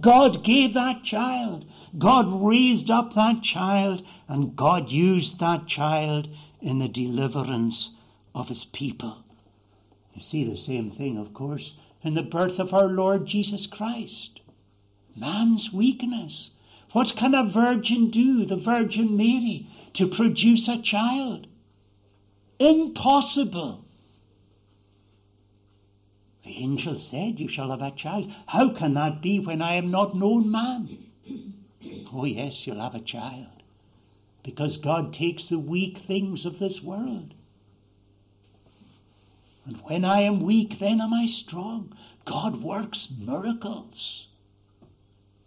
God 0.00 0.44
gave 0.44 0.74
that 0.74 1.02
child. 1.02 1.64
God 1.98 2.26
raised 2.28 2.90
up 2.90 3.14
that 3.14 3.42
child, 3.42 4.02
and 4.28 4.56
God 4.56 4.90
used 4.90 5.40
that 5.40 5.66
child 5.66 6.28
in 6.60 6.78
the 6.78 6.88
deliverance 6.88 7.90
of 8.34 8.48
his 8.48 8.64
people. 8.64 9.24
You 10.14 10.22
see 10.22 10.44
the 10.44 10.56
same 10.56 10.90
thing, 10.90 11.18
of 11.18 11.34
course, 11.34 11.74
in 12.02 12.14
the 12.14 12.22
birth 12.22 12.58
of 12.58 12.72
our 12.72 12.88
Lord 12.88 13.26
Jesus 13.26 13.66
Christ. 13.66 14.40
Man's 15.16 15.72
weakness. 15.72 16.50
What 16.92 17.16
can 17.16 17.34
a 17.34 17.44
virgin 17.44 18.10
do, 18.10 18.44
the 18.44 18.56
Virgin 18.56 19.16
Mary, 19.16 19.66
to 19.94 20.06
produce 20.06 20.68
a 20.68 20.80
child? 20.80 21.46
Impossible. 22.62 23.84
The 26.44 26.56
angel 26.56 26.96
said, 26.96 27.40
You 27.40 27.48
shall 27.48 27.70
have 27.70 27.82
a 27.82 27.90
child. 27.90 28.32
How 28.46 28.68
can 28.68 28.94
that 28.94 29.20
be 29.20 29.40
when 29.40 29.60
I 29.60 29.74
am 29.74 29.90
not 29.90 30.14
known 30.16 30.50
man? 30.50 30.98
Oh, 32.14 32.26
yes, 32.26 32.66
you'll 32.66 32.80
have 32.80 32.94
a 32.94 33.00
child. 33.00 33.62
Because 34.42 34.76
God 34.76 35.14
takes 35.14 35.48
the 35.48 35.58
weak 35.58 35.96
things 35.96 36.44
of 36.44 36.58
this 36.58 36.82
world. 36.82 37.32
And 39.64 39.78
when 39.84 40.04
I 40.04 40.20
am 40.20 40.40
weak, 40.40 40.78
then 40.78 41.00
am 41.00 41.14
I 41.14 41.24
strong. 41.24 41.92
God 42.26 42.62
works 42.62 43.08
miracles. 43.18 44.28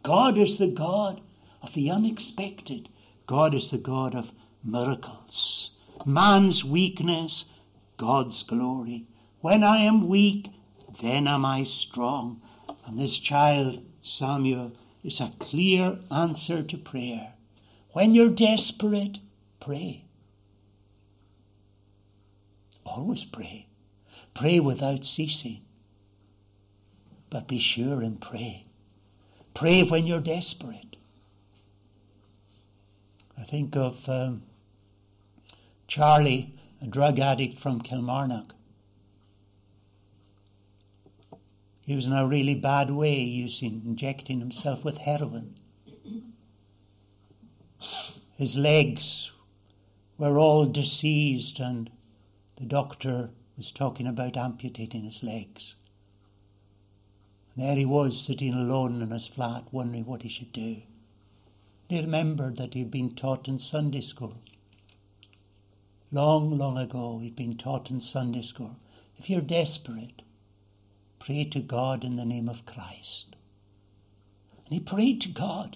God 0.02 0.38
is 0.40 0.58
the 0.58 0.68
God 0.68 1.22
of 1.62 1.74
the 1.76 1.92
unexpected. 1.92 2.90
God 3.28 3.54
is 3.54 3.70
the 3.70 3.78
God 3.78 4.16
of 4.16 4.32
miracles. 4.64 5.70
Man's 6.06 6.64
weakness, 6.64 7.46
God's 7.98 8.44
glory. 8.44 9.06
When 9.42 9.64
I 9.64 9.78
am 9.78 10.08
weak, 10.08 10.50
then 11.02 11.28
am 11.28 11.44
I 11.46 11.64
strong. 11.64 12.42
And 12.86 13.00
this 13.00 13.18
child, 13.18 13.84
Samuel, 14.02 14.74
is 15.04 15.20
a 15.20 15.32
clear 15.40 16.00
answer 16.12 16.62
to 16.64 16.78
prayer. 16.78 17.34
When 17.92 18.14
you're 18.14 18.30
desperate, 18.30 19.20
pray. 19.60 20.06
Always 22.86 23.26
pray. 23.26 23.68
Pray 24.34 24.60
without 24.60 25.06
ceasing. 25.06 25.62
But 27.30 27.48
be 27.48 27.58
sure 27.58 28.02
and 28.02 28.22
pray. 28.22 28.66
Pray 29.54 29.84
when 29.84 30.06
you're 30.06 30.20
desperate. 30.20 30.98
I 33.38 33.44
think 33.44 33.76
of 33.76 34.08
um, 34.08 34.44
Charlie, 35.88 36.54
a 36.82 36.88
drug 36.88 37.20
addict 37.20 37.58
from 37.58 37.82
Kilmarnock. 37.82 38.56
He 41.86 41.96
was 41.96 42.08
in 42.08 42.14
a 42.14 42.26
really 42.26 42.56
bad 42.56 42.90
way, 42.90 43.22
using 43.24 43.84
injecting 43.86 44.40
himself 44.40 44.84
with 44.84 44.98
heroin. 44.98 45.56
His 48.38 48.58
legs 48.58 49.32
were 50.18 50.40
all 50.40 50.66
diseased, 50.66 51.60
and 51.60 51.92
the 52.56 52.66
doctor 52.66 53.30
was 53.56 53.72
talking 53.72 54.08
about 54.08 54.36
amputating 54.36 55.04
his 55.04 55.22
legs. 55.22 55.76
And 57.56 57.64
there 57.64 57.76
he 57.76 57.86
was 57.86 58.20
sitting 58.20 58.54
alone 58.54 59.02
in 59.02 59.12
his 59.12 59.28
flat, 59.28 59.72
wondering 59.72 60.06
what 60.06 60.24
he 60.24 60.30
should 60.30 60.52
do. 60.52 60.82
He 61.88 62.02
remembered 62.02 62.58
that 62.58 62.74
he'd 62.74 62.90
been 62.90 63.14
taught 63.14 63.48
in 63.48 63.60
Sunday 63.60 64.02
school. 64.02 64.36
Long, 66.12 66.58
long 66.58 66.78
ago, 66.78 67.20
he'd 67.20 67.36
been 67.36 67.58
taught 67.58 67.90
in 67.90 68.00
Sunday 68.00 68.42
school. 68.42 68.78
If 69.18 69.30
you're 69.30 69.42
desperate, 69.42 70.22
Pray 71.26 71.44
to 71.44 71.60
God 71.60 72.04
in 72.04 72.18
the 72.18 72.26
name 72.26 72.48
of 72.48 72.68
Christ. 72.68 73.36
And 74.64 74.76
he 74.76 74.80
prayed 74.80 75.22
to 75.22 75.30
God 75.30 75.76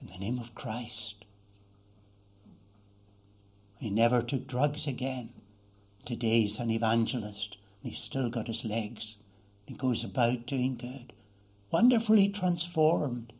in 0.00 0.06
the 0.06 0.18
name 0.18 0.38
of 0.38 0.54
Christ. 0.54 1.24
He 3.80 3.90
never 3.90 4.22
took 4.22 4.46
drugs 4.46 4.86
again. 4.86 5.30
Today 6.04 6.42
he's 6.42 6.60
an 6.60 6.70
evangelist 6.70 7.56
and 7.82 7.90
he's 7.90 8.00
still 8.00 8.30
got 8.30 8.46
his 8.46 8.64
legs. 8.64 9.16
He 9.66 9.74
goes 9.74 10.04
about 10.04 10.46
doing 10.46 10.76
good. 10.76 11.12
Wonderfully 11.72 12.28
transformed. 12.28 13.32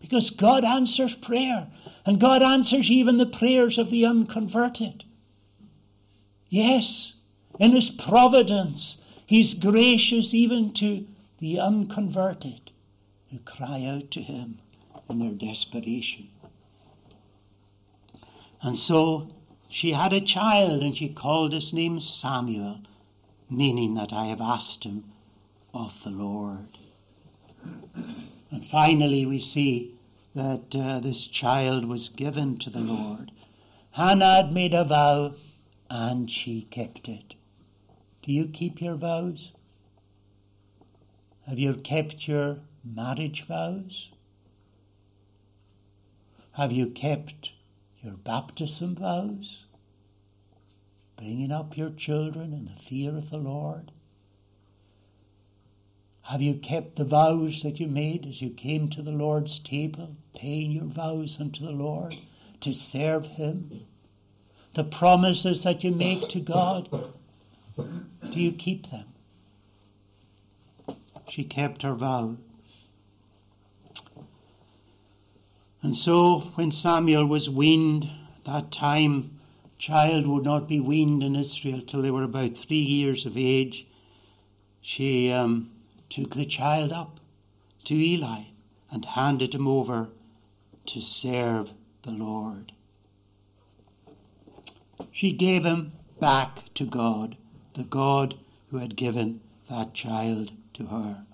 Because 0.00 0.30
God 0.30 0.64
answers 0.64 1.14
prayer 1.14 1.70
and 2.06 2.18
God 2.18 2.42
answers 2.42 2.90
even 2.90 3.18
the 3.18 3.26
prayers 3.26 3.76
of 3.76 3.90
the 3.90 4.06
unconverted. 4.06 5.04
Yes, 6.54 7.14
in 7.58 7.72
his 7.72 7.90
providence, 7.90 8.98
He's 9.26 9.54
gracious 9.54 10.32
even 10.32 10.72
to 10.74 11.04
the 11.40 11.58
unconverted 11.58 12.70
who 13.32 13.40
cry 13.40 13.84
out 13.84 14.12
to 14.12 14.22
Him 14.22 14.60
in 15.10 15.18
their 15.18 15.32
desperation. 15.32 16.28
And 18.62 18.78
so 18.78 19.30
she 19.68 19.94
had 19.94 20.12
a 20.12 20.20
child 20.20 20.84
and 20.84 20.96
she 20.96 21.08
called 21.08 21.52
his 21.52 21.72
name 21.72 21.98
Samuel, 21.98 22.82
meaning 23.50 23.94
that 23.94 24.12
I 24.12 24.26
have 24.26 24.40
asked 24.40 24.84
him 24.84 25.02
of 25.74 26.00
the 26.04 26.10
Lord. 26.10 26.78
And 28.52 28.64
finally, 28.64 29.26
we 29.26 29.40
see 29.40 29.96
that 30.36 30.72
uh, 30.72 31.00
this 31.00 31.26
child 31.26 31.86
was 31.86 32.10
given 32.10 32.58
to 32.58 32.70
the 32.70 32.78
Lord. 32.78 33.32
Hannah 33.90 34.36
had 34.36 34.52
made 34.52 34.72
a 34.72 34.84
vow 34.84 35.34
and 35.94 36.28
she 36.28 36.62
kept 36.62 37.08
it. 37.08 37.34
Do 38.24 38.32
you 38.32 38.46
keep 38.48 38.82
your 38.82 38.96
vows? 38.96 39.52
Have 41.46 41.60
you 41.60 41.72
kept 41.74 42.26
your 42.26 42.58
marriage 42.82 43.46
vows? 43.46 44.10
Have 46.54 46.72
you 46.72 46.86
kept 46.86 47.52
your 48.02 48.14
baptism 48.14 48.96
vows? 48.96 49.66
Bringing 51.16 51.52
up 51.52 51.76
your 51.76 51.90
children 51.90 52.52
in 52.52 52.64
the 52.64 52.82
fear 52.82 53.16
of 53.16 53.30
the 53.30 53.38
Lord? 53.38 53.92
Have 56.22 56.42
you 56.42 56.54
kept 56.54 56.96
the 56.96 57.04
vows 57.04 57.62
that 57.62 57.78
you 57.78 57.86
made 57.86 58.26
as 58.26 58.42
you 58.42 58.50
came 58.50 58.88
to 58.88 59.02
the 59.02 59.12
Lord's 59.12 59.60
table, 59.60 60.16
paying 60.34 60.72
your 60.72 60.86
vows 60.86 61.38
unto 61.40 61.64
the 61.64 61.70
Lord 61.70 62.16
to 62.62 62.74
serve 62.74 63.26
Him? 63.26 63.86
The 64.74 64.84
promises 64.84 65.62
that 65.62 65.82
you 65.84 65.92
make 65.92 66.28
to 66.28 66.40
God 66.40 66.88
do 67.76 68.40
you 68.40 68.52
keep 68.52 68.90
them? 68.90 69.04
She 71.28 71.44
kept 71.44 71.82
her 71.82 71.94
vow. 71.94 72.36
And 75.82 75.96
so, 75.96 76.40
when 76.56 76.72
Samuel 76.72 77.26
was 77.26 77.48
weaned, 77.48 78.10
that 78.44 78.72
time, 78.72 79.38
child 79.78 80.26
would 80.26 80.44
not 80.44 80.68
be 80.68 80.80
weaned 80.80 81.22
in 81.22 81.36
Israel 81.36 81.80
till 81.80 82.02
they 82.02 82.10
were 82.10 82.22
about 82.22 82.56
three 82.56 82.76
years 82.76 83.26
of 83.26 83.36
age. 83.36 83.86
She 84.80 85.30
um, 85.30 85.70
took 86.10 86.34
the 86.34 86.46
child 86.46 86.92
up 86.92 87.20
to 87.84 87.94
Eli 87.94 88.44
and 88.90 89.04
handed 89.04 89.54
him 89.54 89.68
over 89.68 90.08
to 90.86 91.00
serve 91.00 91.72
the 92.02 92.12
Lord. 92.12 92.72
She 95.10 95.32
gave 95.32 95.64
him 95.64 95.92
back 96.20 96.72
to 96.74 96.86
God 96.86 97.36
the 97.74 97.84
God 97.84 98.36
who 98.70 98.78
had 98.78 98.96
given 98.96 99.40
that 99.68 99.94
child 99.94 100.52
to 100.74 100.86
her. 100.86 101.26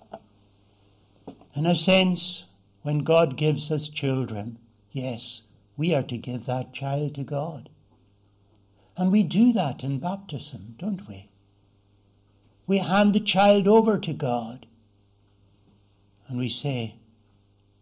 In 1.53 1.65
a 1.65 1.75
sense, 1.75 2.45
when 2.81 2.99
God 2.99 3.37
gives 3.37 3.71
us 3.71 3.89
children, 3.89 4.57
yes, 4.91 5.41
we 5.77 5.93
are 5.93 6.03
to 6.03 6.17
give 6.17 6.45
that 6.45 6.73
child 6.73 7.15
to 7.15 7.23
God. 7.23 7.69
And 8.97 9.11
we 9.11 9.23
do 9.23 9.53
that 9.53 9.83
in 9.83 9.99
baptism, 9.99 10.75
don't 10.77 11.07
we? 11.07 11.29
We 12.67 12.79
hand 12.79 13.13
the 13.13 13.19
child 13.19 13.67
over 13.67 13.99
to 13.99 14.13
God 14.13 14.65
and 16.27 16.39
we 16.39 16.49
say, 16.49 16.95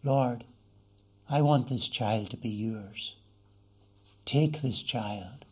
Lord, 0.04 0.44
I 1.30 1.42
want 1.42 1.70
this 1.70 1.88
child 1.88 2.32
to 2.32 2.38
be 2.38 2.50
yours. 2.50 3.16
Take 4.26 4.62
this 4.62 4.82
child. 4.82 5.46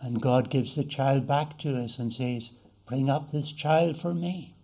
And 0.00 0.20
God 0.20 0.50
gives 0.50 0.74
the 0.74 0.84
child 0.84 1.26
back 1.26 1.58
to 1.58 1.76
us 1.76 1.98
and 1.98 2.12
says, 2.12 2.52
Bring 2.86 3.10
up 3.10 3.30
this 3.30 3.50
child 3.50 3.98
for 3.98 4.14
me. 4.14 4.54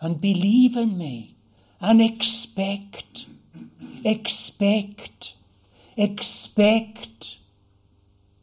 And 0.00 0.20
believe 0.20 0.76
in 0.76 0.96
me. 0.96 1.36
And 1.80 2.00
expect, 2.00 3.26
expect, 4.04 5.34
expect 5.96 7.36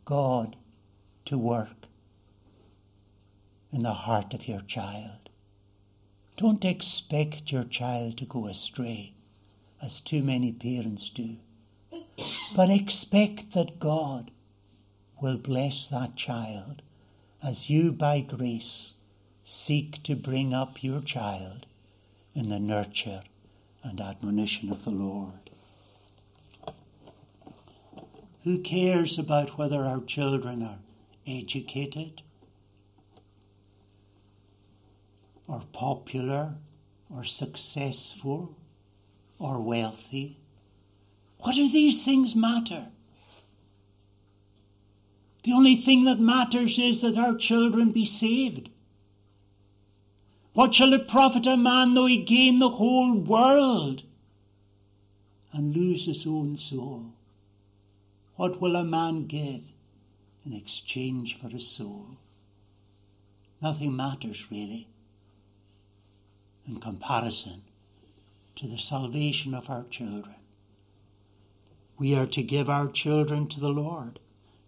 God 0.05 0.55
to 1.25 1.37
work 1.37 1.87
in 3.71 3.83
the 3.83 3.93
heart 3.93 4.33
of 4.33 4.47
your 4.47 4.61
child. 4.61 5.29
Don't 6.37 6.65
expect 6.65 7.51
your 7.51 7.63
child 7.63 8.17
to 8.17 8.25
go 8.25 8.47
astray, 8.47 9.13
as 9.81 9.99
too 9.99 10.21
many 10.21 10.51
parents 10.51 11.09
do, 11.09 11.37
but 12.55 12.69
expect 12.69 13.53
that 13.53 13.79
God 13.79 14.31
will 15.21 15.37
bless 15.37 15.87
that 15.87 16.15
child 16.15 16.81
as 17.43 17.69
you, 17.69 17.91
by 17.91 18.19
grace, 18.19 18.93
seek 19.43 20.01
to 20.03 20.15
bring 20.15 20.53
up 20.53 20.83
your 20.83 21.01
child 21.01 21.65
in 22.35 22.49
the 22.49 22.59
nurture 22.59 23.23
and 23.83 23.99
admonition 23.99 24.71
of 24.71 24.83
the 24.83 24.91
Lord. 24.91 25.49
Who 28.43 28.59
cares 28.59 29.19
about 29.19 29.57
whether 29.57 29.85
our 29.85 30.01
children 30.01 30.63
are 30.63 30.79
educated 31.27 32.21
or 35.47 35.61
popular 35.73 36.55
or 37.13 37.23
successful 37.23 38.55
or 39.37 39.59
wealthy? 39.59 40.37
What 41.39 41.55
do 41.55 41.69
these 41.71 42.03
things 42.03 42.35
matter? 42.35 42.87
The 45.43 45.53
only 45.53 45.75
thing 45.75 46.03
that 46.03 46.19
matters 46.19 46.77
is 46.77 47.01
that 47.01 47.17
our 47.17 47.35
children 47.35 47.91
be 47.91 48.05
saved. 48.05 48.69
What 50.53 50.75
shall 50.75 50.93
it 50.93 51.07
profit 51.07 51.47
a 51.47 51.57
man 51.57 51.93
though 51.93 52.05
he 52.05 52.17
gain 52.17 52.59
the 52.59 52.69
whole 52.69 53.13
world 53.13 54.03
and 55.51 55.75
lose 55.75 56.05
his 56.05 56.27
own 56.27 56.57
soul? 56.57 57.13
What 58.35 58.61
will 58.61 58.75
a 58.75 58.83
man 58.83 59.25
give 59.25 59.61
in 60.45 60.53
exchange 60.53 61.37
for 61.39 61.49
his 61.49 61.67
soul? 61.67 62.17
Nothing 63.61 63.95
matters 63.95 64.51
really 64.51 64.87
in 66.67 66.79
comparison 66.79 67.63
to 68.57 68.67
the 68.67 68.77
salvation 68.77 69.55
of 69.55 69.69
our 69.69 69.85
children. 69.85 70.35
We 71.97 72.15
are 72.15 72.27
to 72.27 72.43
give 72.43 72.69
our 72.69 72.87
children 72.87 73.47
to 73.47 73.59
the 73.59 73.69
Lord, 73.69 74.19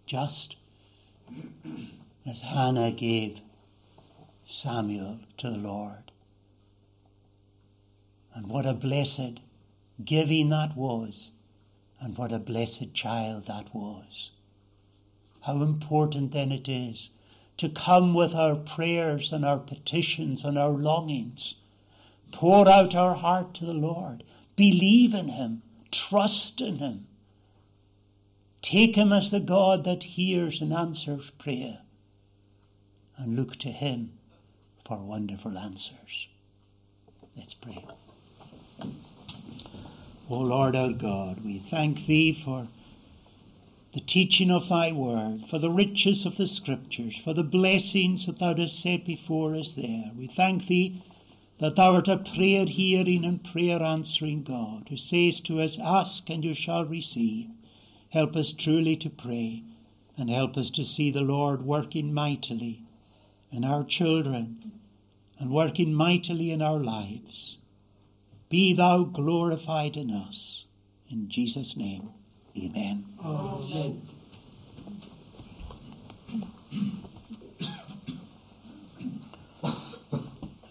just 0.06 0.56
as 2.26 2.42
Hannah 2.42 2.90
gave 2.90 3.40
Samuel 4.44 5.20
to 5.38 5.50
the 5.50 5.58
Lord. 5.58 6.12
And 8.34 8.46
what 8.46 8.66
a 8.66 8.74
blessed 8.74 9.40
giving 10.04 10.48
that 10.48 10.76
was, 10.76 11.30
and 12.00 12.18
what 12.18 12.32
a 12.32 12.38
blessed 12.38 12.92
child 12.94 13.46
that 13.46 13.74
was. 13.74 14.30
How 15.42 15.62
important 15.62 16.32
then 16.32 16.50
it 16.50 16.68
is 16.68 17.10
to 17.58 17.68
come 17.68 18.14
with 18.14 18.34
our 18.34 18.56
prayers 18.56 19.32
and 19.32 19.44
our 19.44 19.58
petitions 19.58 20.44
and 20.44 20.58
our 20.58 20.72
longings, 20.72 21.54
pour 22.32 22.68
out 22.68 22.94
our 22.94 23.14
heart 23.14 23.54
to 23.54 23.64
the 23.64 23.74
Lord, 23.74 24.24
believe 24.56 25.14
in 25.14 25.28
Him, 25.28 25.62
trust 25.92 26.60
in 26.60 26.78
Him. 26.78 27.06
Take 28.64 28.96
Him 28.96 29.12
as 29.12 29.30
the 29.30 29.40
God 29.40 29.84
that 29.84 30.04
hears 30.04 30.62
and 30.62 30.72
answers 30.72 31.28
prayer, 31.32 31.80
and 33.18 33.36
look 33.36 33.56
to 33.56 33.70
Him 33.70 34.12
for 34.86 34.96
wonderful 35.04 35.58
answers. 35.58 36.28
Let's 37.36 37.52
pray. 37.52 37.86
O 40.30 40.38
Lord 40.38 40.74
our 40.74 40.94
God, 40.94 41.44
we 41.44 41.58
thank 41.58 42.06
Thee 42.06 42.32
for 42.32 42.68
the 43.92 44.00
teaching 44.00 44.50
of 44.50 44.70
Thy 44.70 44.92
word, 44.92 45.42
for 45.46 45.58
the 45.58 45.68
riches 45.68 46.24
of 46.24 46.38
the 46.38 46.48
Scriptures, 46.48 47.18
for 47.18 47.34
the 47.34 47.44
blessings 47.44 48.24
that 48.24 48.38
Thou 48.38 48.54
hast 48.56 48.80
set 48.80 49.04
before 49.04 49.54
us 49.54 49.74
there. 49.74 50.10
We 50.16 50.26
thank 50.26 50.68
Thee 50.68 51.02
that 51.58 51.76
Thou 51.76 51.96
art 51.96 52.08
a 52.08 52.16
prayer 52.16 52.64
hearing 52.64 53.26
and 53.26 53.44
prayer 53.44 53.82
answering 53.82 54.42
God, 54.42 54.86
who 54.88 54.96
says 54.96 55.42
to 55.42 55.60
us, 55.60 55.78
Ask 55.78 56.30
and 56.30 56.42
you 56.42 56.54
shall 56.54 56.86
receive. 56.86 57.50
Help 58.14 58.36
us 58.36 58.52
truly 58.52 58.94
to 58.94 59.10
pray, 59.10 59.64
and 60.16 60.30
help 60.30 60.56
us 60.56 60.70
to 60.70 60.84
see 60.84 61.10
the 61.10 61.20
Lord 61.20 61.62
working 61.62 62.14
mightily 62.14 62.84
in 63.50 63.64
our 63.64 63.82
children 63.82 64.70
and 65.40 65.50
working 65.50 65.92
mightily 65.92 66.52
in 66.52 66.62
our 66.62 66.78
lives. 66.78 67.58
Be 68.48 68.72
thou 68.72 69.02
glorified 69.02 69.96
in 69.96 70.12
us. 70.12 70.66
In 71.10 71.28
Jesus' 71.28 71.76
name, 71.76 72.08
amen. 72.56 73.04
Amen. 73.24 74.00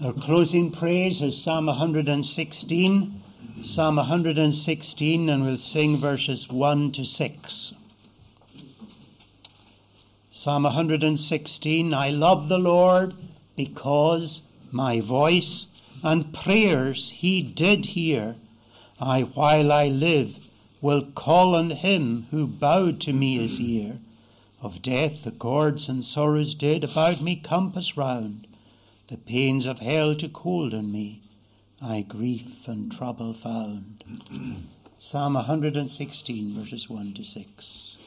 Our 0.02 0.14
closing 0.14 0.72
praise 0.72 1.22
is 1.22 1.44
Psalm 1.44 1.66
116. 1.66 3.23
Psalm 3.66 3.96
116, 3.96 5.30
and 5.30 5.46
we'll 5.46 5.56
sing 5.56 5.98
verses 5.98 6.50
1 6.50 6.92
to 6.92 7.06
6. 7.06 7.74
Psalm 10.30 10.64
116 10.64 11.94
I 11.94 12.10
love 12.10 12.50
the 12.50 12.60
Lord 12.60 13.16
because 13.56 14.42
my 14.70 15.00
voice 15.00 15.68
and 16.04 16.34
prayers 16.34 17.12
he 17.12 17.42
did 17.42 17.86
hear. 17.86 18.36
I, 19.00 19.22
while 19.22 19.72
I 19.72 19.88
live, 19.88 20.40
will 20.82 21.04
call 21.16 21.56
on 21.56 21.70
him 21.70 22.28
who 22.32 22.46
bowed 22.46 23.00
to 23.02 23.14
me 23.14 23.38
his 23.38 23.62
ear. 23.62 24.00
Of 24.62 24.82
death 24.82 25.24
the 25.24 25.32
cords 25.32 25.88
and 25.88 26.04
sorrows 26.04 26.54
did 26.54 26.84
about 26.84 27.22
me 27.22 27.38
compass 27.38 27.96
round, 27.96 28.46
the 29.08 29.18
pains 29.18 29.66
of 29.66 29.80
hell 29.80 30.16
took 30.16 30.36
hold 30.36 30.74
on 30.74 30.92
me. 30.92 31.23
I 31.86 32.02
grief 32.02 32.66
and 32.66 32.90
trouble 32.90 33.34
found. 33.34 34.06
Psalm 35.00 35.34
116, 35.34 36.56
verses 36.58 36.90
1 36.90 37.14
to 37.16 37.26
6. 37.26 37.98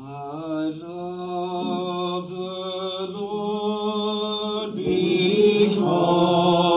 I 0.00 0.72
love 0.74 2.30
the 2.30 3.06
Lord 3.12 4.74
because 4.74 6.71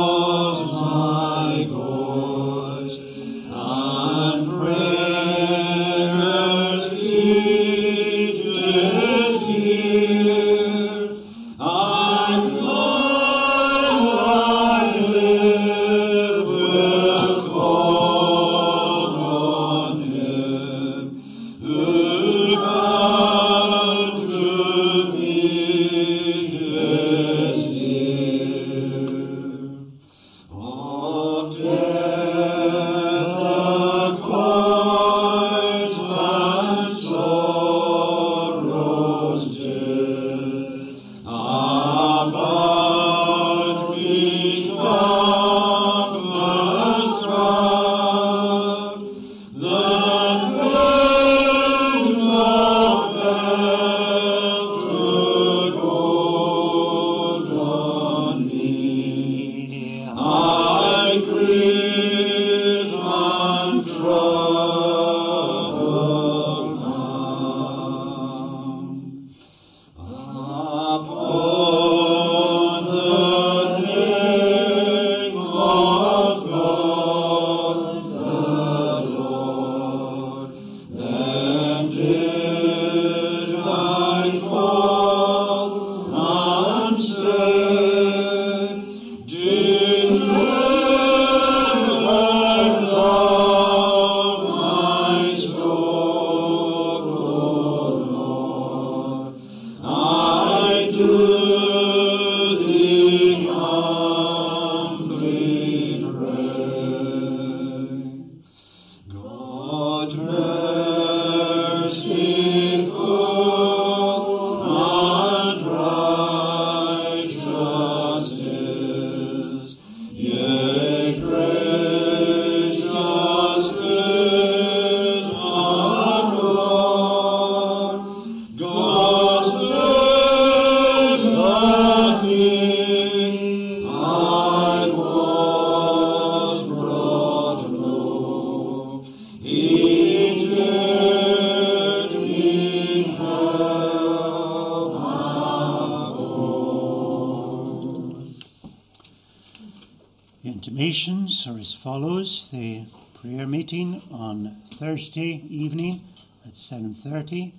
meeting 153.65 153.99
on 154.11 154.61
Thursday 154.75 155.43
evening 155.49 155.99
at 156.45 156.53
7.30. 156.53 157.51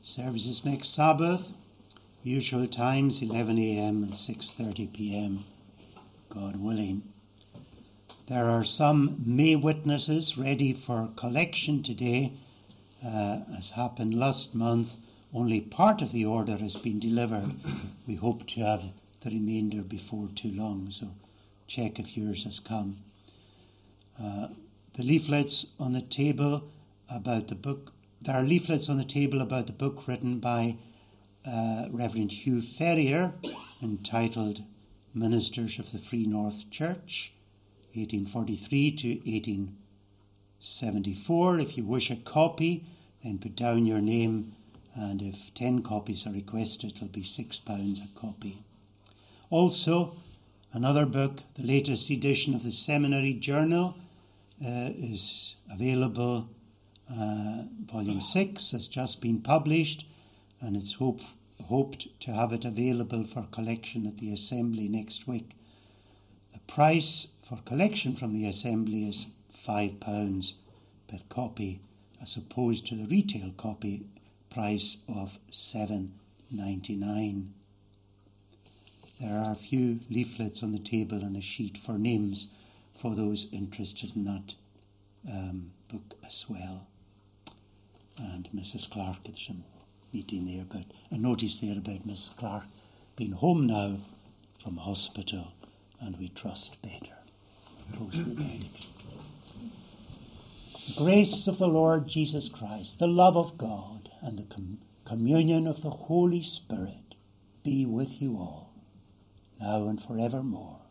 Services 0.00 0.64
next 0.64 0.94
Sabbath. 0.94 1.48
Usual 2.22 2.68
times 2.68 3.20
11 3.20 3.58
a.m. 3.58 4.04
and 4.04 4.12
6.30 4.12 4.92
p.m. 4.92 5.44
God 6.28 6.54
willing. 6.54 7.02
There 8.28 8.48
are 8.48 8.64
some 8.64 9.20
May 9.26 9.56
witnesses 9.56 10.38
ready 10.38 10.72
for 10.72 11.08
collection 11.16 11.82
today. 11.82 12.34
Uh, 13.04 13.38
as 13.58 13.70
happened 13.70 14.14
last 14.14 14.54
month, 14.54 14.92
only 15.34 15.60
part 15.60 16.02
of 16.02 16.12
the 16.12 16.24
order 16.24 16.56
has 16.58 16.76
been 16.76 17.00
delivered. 17.00 17.52
we 18.06 18.14
hope 18.14 18.46
to 18.46 18.60
have 18.60 18.84
the 19.22 19.30
remainder 19.30 19.82
before 19.82 20.28
too 20.36 20.52
long, 20.52 20.92
so 20.92 21.08
check 21.66 21.98
if 21.98 22.16
yours 22.16 22.44
has 22.44 22.60
come. 22.60 22.98
Uh, 24.22 24.46
the 24.94 25.02
leaflets 25.02 25.64
on 25.80 25.92
the 25.92 26.02
table 26.02 26.70
about 27.08 27.48
the 27.48 27.54
book, 27.54 27.94
there 28.20 28.34
are 28.34 28.44
leaflets 28.44 28.90
on 28.90 28.98
the 28.98 29.04
table 29.04 29.40
about 29.40 29.66
the 29.66 29.72
book 29.72 30.06
written 30.06 30.38
by 30.38 30.76
uh, 31.46 31.86
Reverend 31.90 32.32
Hugh 32.32 32.60
Ferrier 32.60 33.32
entitled 33.82 34.62
Ministers 35.14 35.78
of 35.78 35.92
the 35.92 35.98
Free 35.98 36.26
North 36.26 36.70
Church, 36.70 37.32
1843 37.94 38.92
to 38.92 39.08
1874. 39.30 41.58
If 41.58 41.78
you 41.78 41.84
wish 41.84 42.10
a 42.10 42.16
copy, 42.16 42.84
then 43.24 43.38
put 43.38 43.56
down 43.56 43.86
your 43.86 44.00
name, 44.00 44.54
and 44.94 45.22
if 45.22 45.54
10 45.54 45.82
copies 45.82 46.26
are 46.26 46.32
requested, 46.32 46.96
it'll 46.96 47.08
be 47.08 47.22
£6 47.22 48.04
a 48.04 48.08
copy. 48.18 48.62
Also, 49.48 50.16
another 50.72 51.06
book, 51.06 51.40
the 51.54 51.62
latest 51.62 52.10
edition 52.10 52.54
of 52.54 52.62
the 52.62 52.70
Seminary 52.70 53.32
Journal, 53.32 53.96
is 54.64 55.56
available. 55.70 56.48
Uh, 57.10 57.64
volume 57.90 58.20
6 58.20 58.70
has 58.70 58.86
just 58.86 59.20
been 59.20 59.40
published, 59.40 60.06
and 60.60 60.76
it's 60.76 60.94
hope, 60.94 61.20
hoped 61.64 62.08
to 62.20 62.32
have 62.32 62.52
it 62.52 62.64
available 62.64 63.24
for 63.24 63.42
collection 63.50 64.06
at 64.06 64.18
the 64.18 64.32
Assembly 64.32 64.88
next 64.88 65.26
week. 65.26 65.56
The 66.52 66.60
price 66.60 67.26
for 67.42 67.58
collection 67.64 68.14
from 68.14 68.32
the 68.32 68.46
Assembly 68.46 69.08
is 69.08 69.26
£5 69.66 70.52
per 71.08 71.18
copy, 71.28 71.80
as 72.20 72.36
opposed 72.36 72.86
to 72.86 72.94
the 72.94 73.06
retail 73.06 73.52
copy 73.56 74.04
price 74.48 74.98
of 75.08 75.38
seven 75.50 76.12
ninety 76.50 76.94
nine. 76.94 77.54
There 79.18 79.38
are 79.38 79.52
a 79.52 79.56
few 79.56 80.00
leaflets 80.10 80.62
on 80.62 80.72
the 80.72 80.78
table 80.78 81.18
and 81.18 81.36
a 81.36 81.40
sheet 81.40 81.78
for 81.78 81.98
names 81.98 82.48
for 82.94 83.14
those 83.14 83.46
interested 83.52 84.14
in 84.14 84.24
that 84.24 84.54
um, 85.28 85.72
book 85.90 86.14
as 86.26 86.44
well. 86.48 86.86
And 88.18 88.48
Mrs. 88.54 88.88
Clark, 88.90 89.18
there's 89.24 89.50
a 89.50 90.16
meeting 90.16 90.46
there 90.46 90.62
about 90.62 90.86
a 91.10 91.18
notice 91.18 91.56
there 91.56 91.78
about 91.78 92.06
Mrs. 92.06 92.36
Clark 92.36 92.64
being 93.16 93.32
home 93.32 93.66
now 93.66 93.98
from 94.62 94.76
hospital, 94.76 95.52
and 96.00 96.18
we 96.18 96.28
trust 96.28 96.80
better. 96.82 97.16
Close 97.96 98.24
the 98.24 98.34
benediction. 98.34 98.90
The 100.88 100.94
grace 100.96 101.46
of 101.46 101.58
the 101.58 101.68
Lord 101.68 102.08
Jesus 102.08 102.48
Christ, 102.48 102.98
the 102.98 103.06
love 103.06 103.36
of 103.36 103.56
God, 103.58 104.10
and 104.20 104.38
the 104.38 104.44
com- 104.44 104.78
communion 105.04 105.66
of 105.66 105.82
the 105.82 105.90
Holy 105.90 106.42
Spirit 106.42 107.14
be 107.64 107.86
with 107.86 108.20
you 108.20 108.36
all, 108.36 108.72
now 109.60 109.86
and 109.88 110.02
forevermore. 110.02 110.81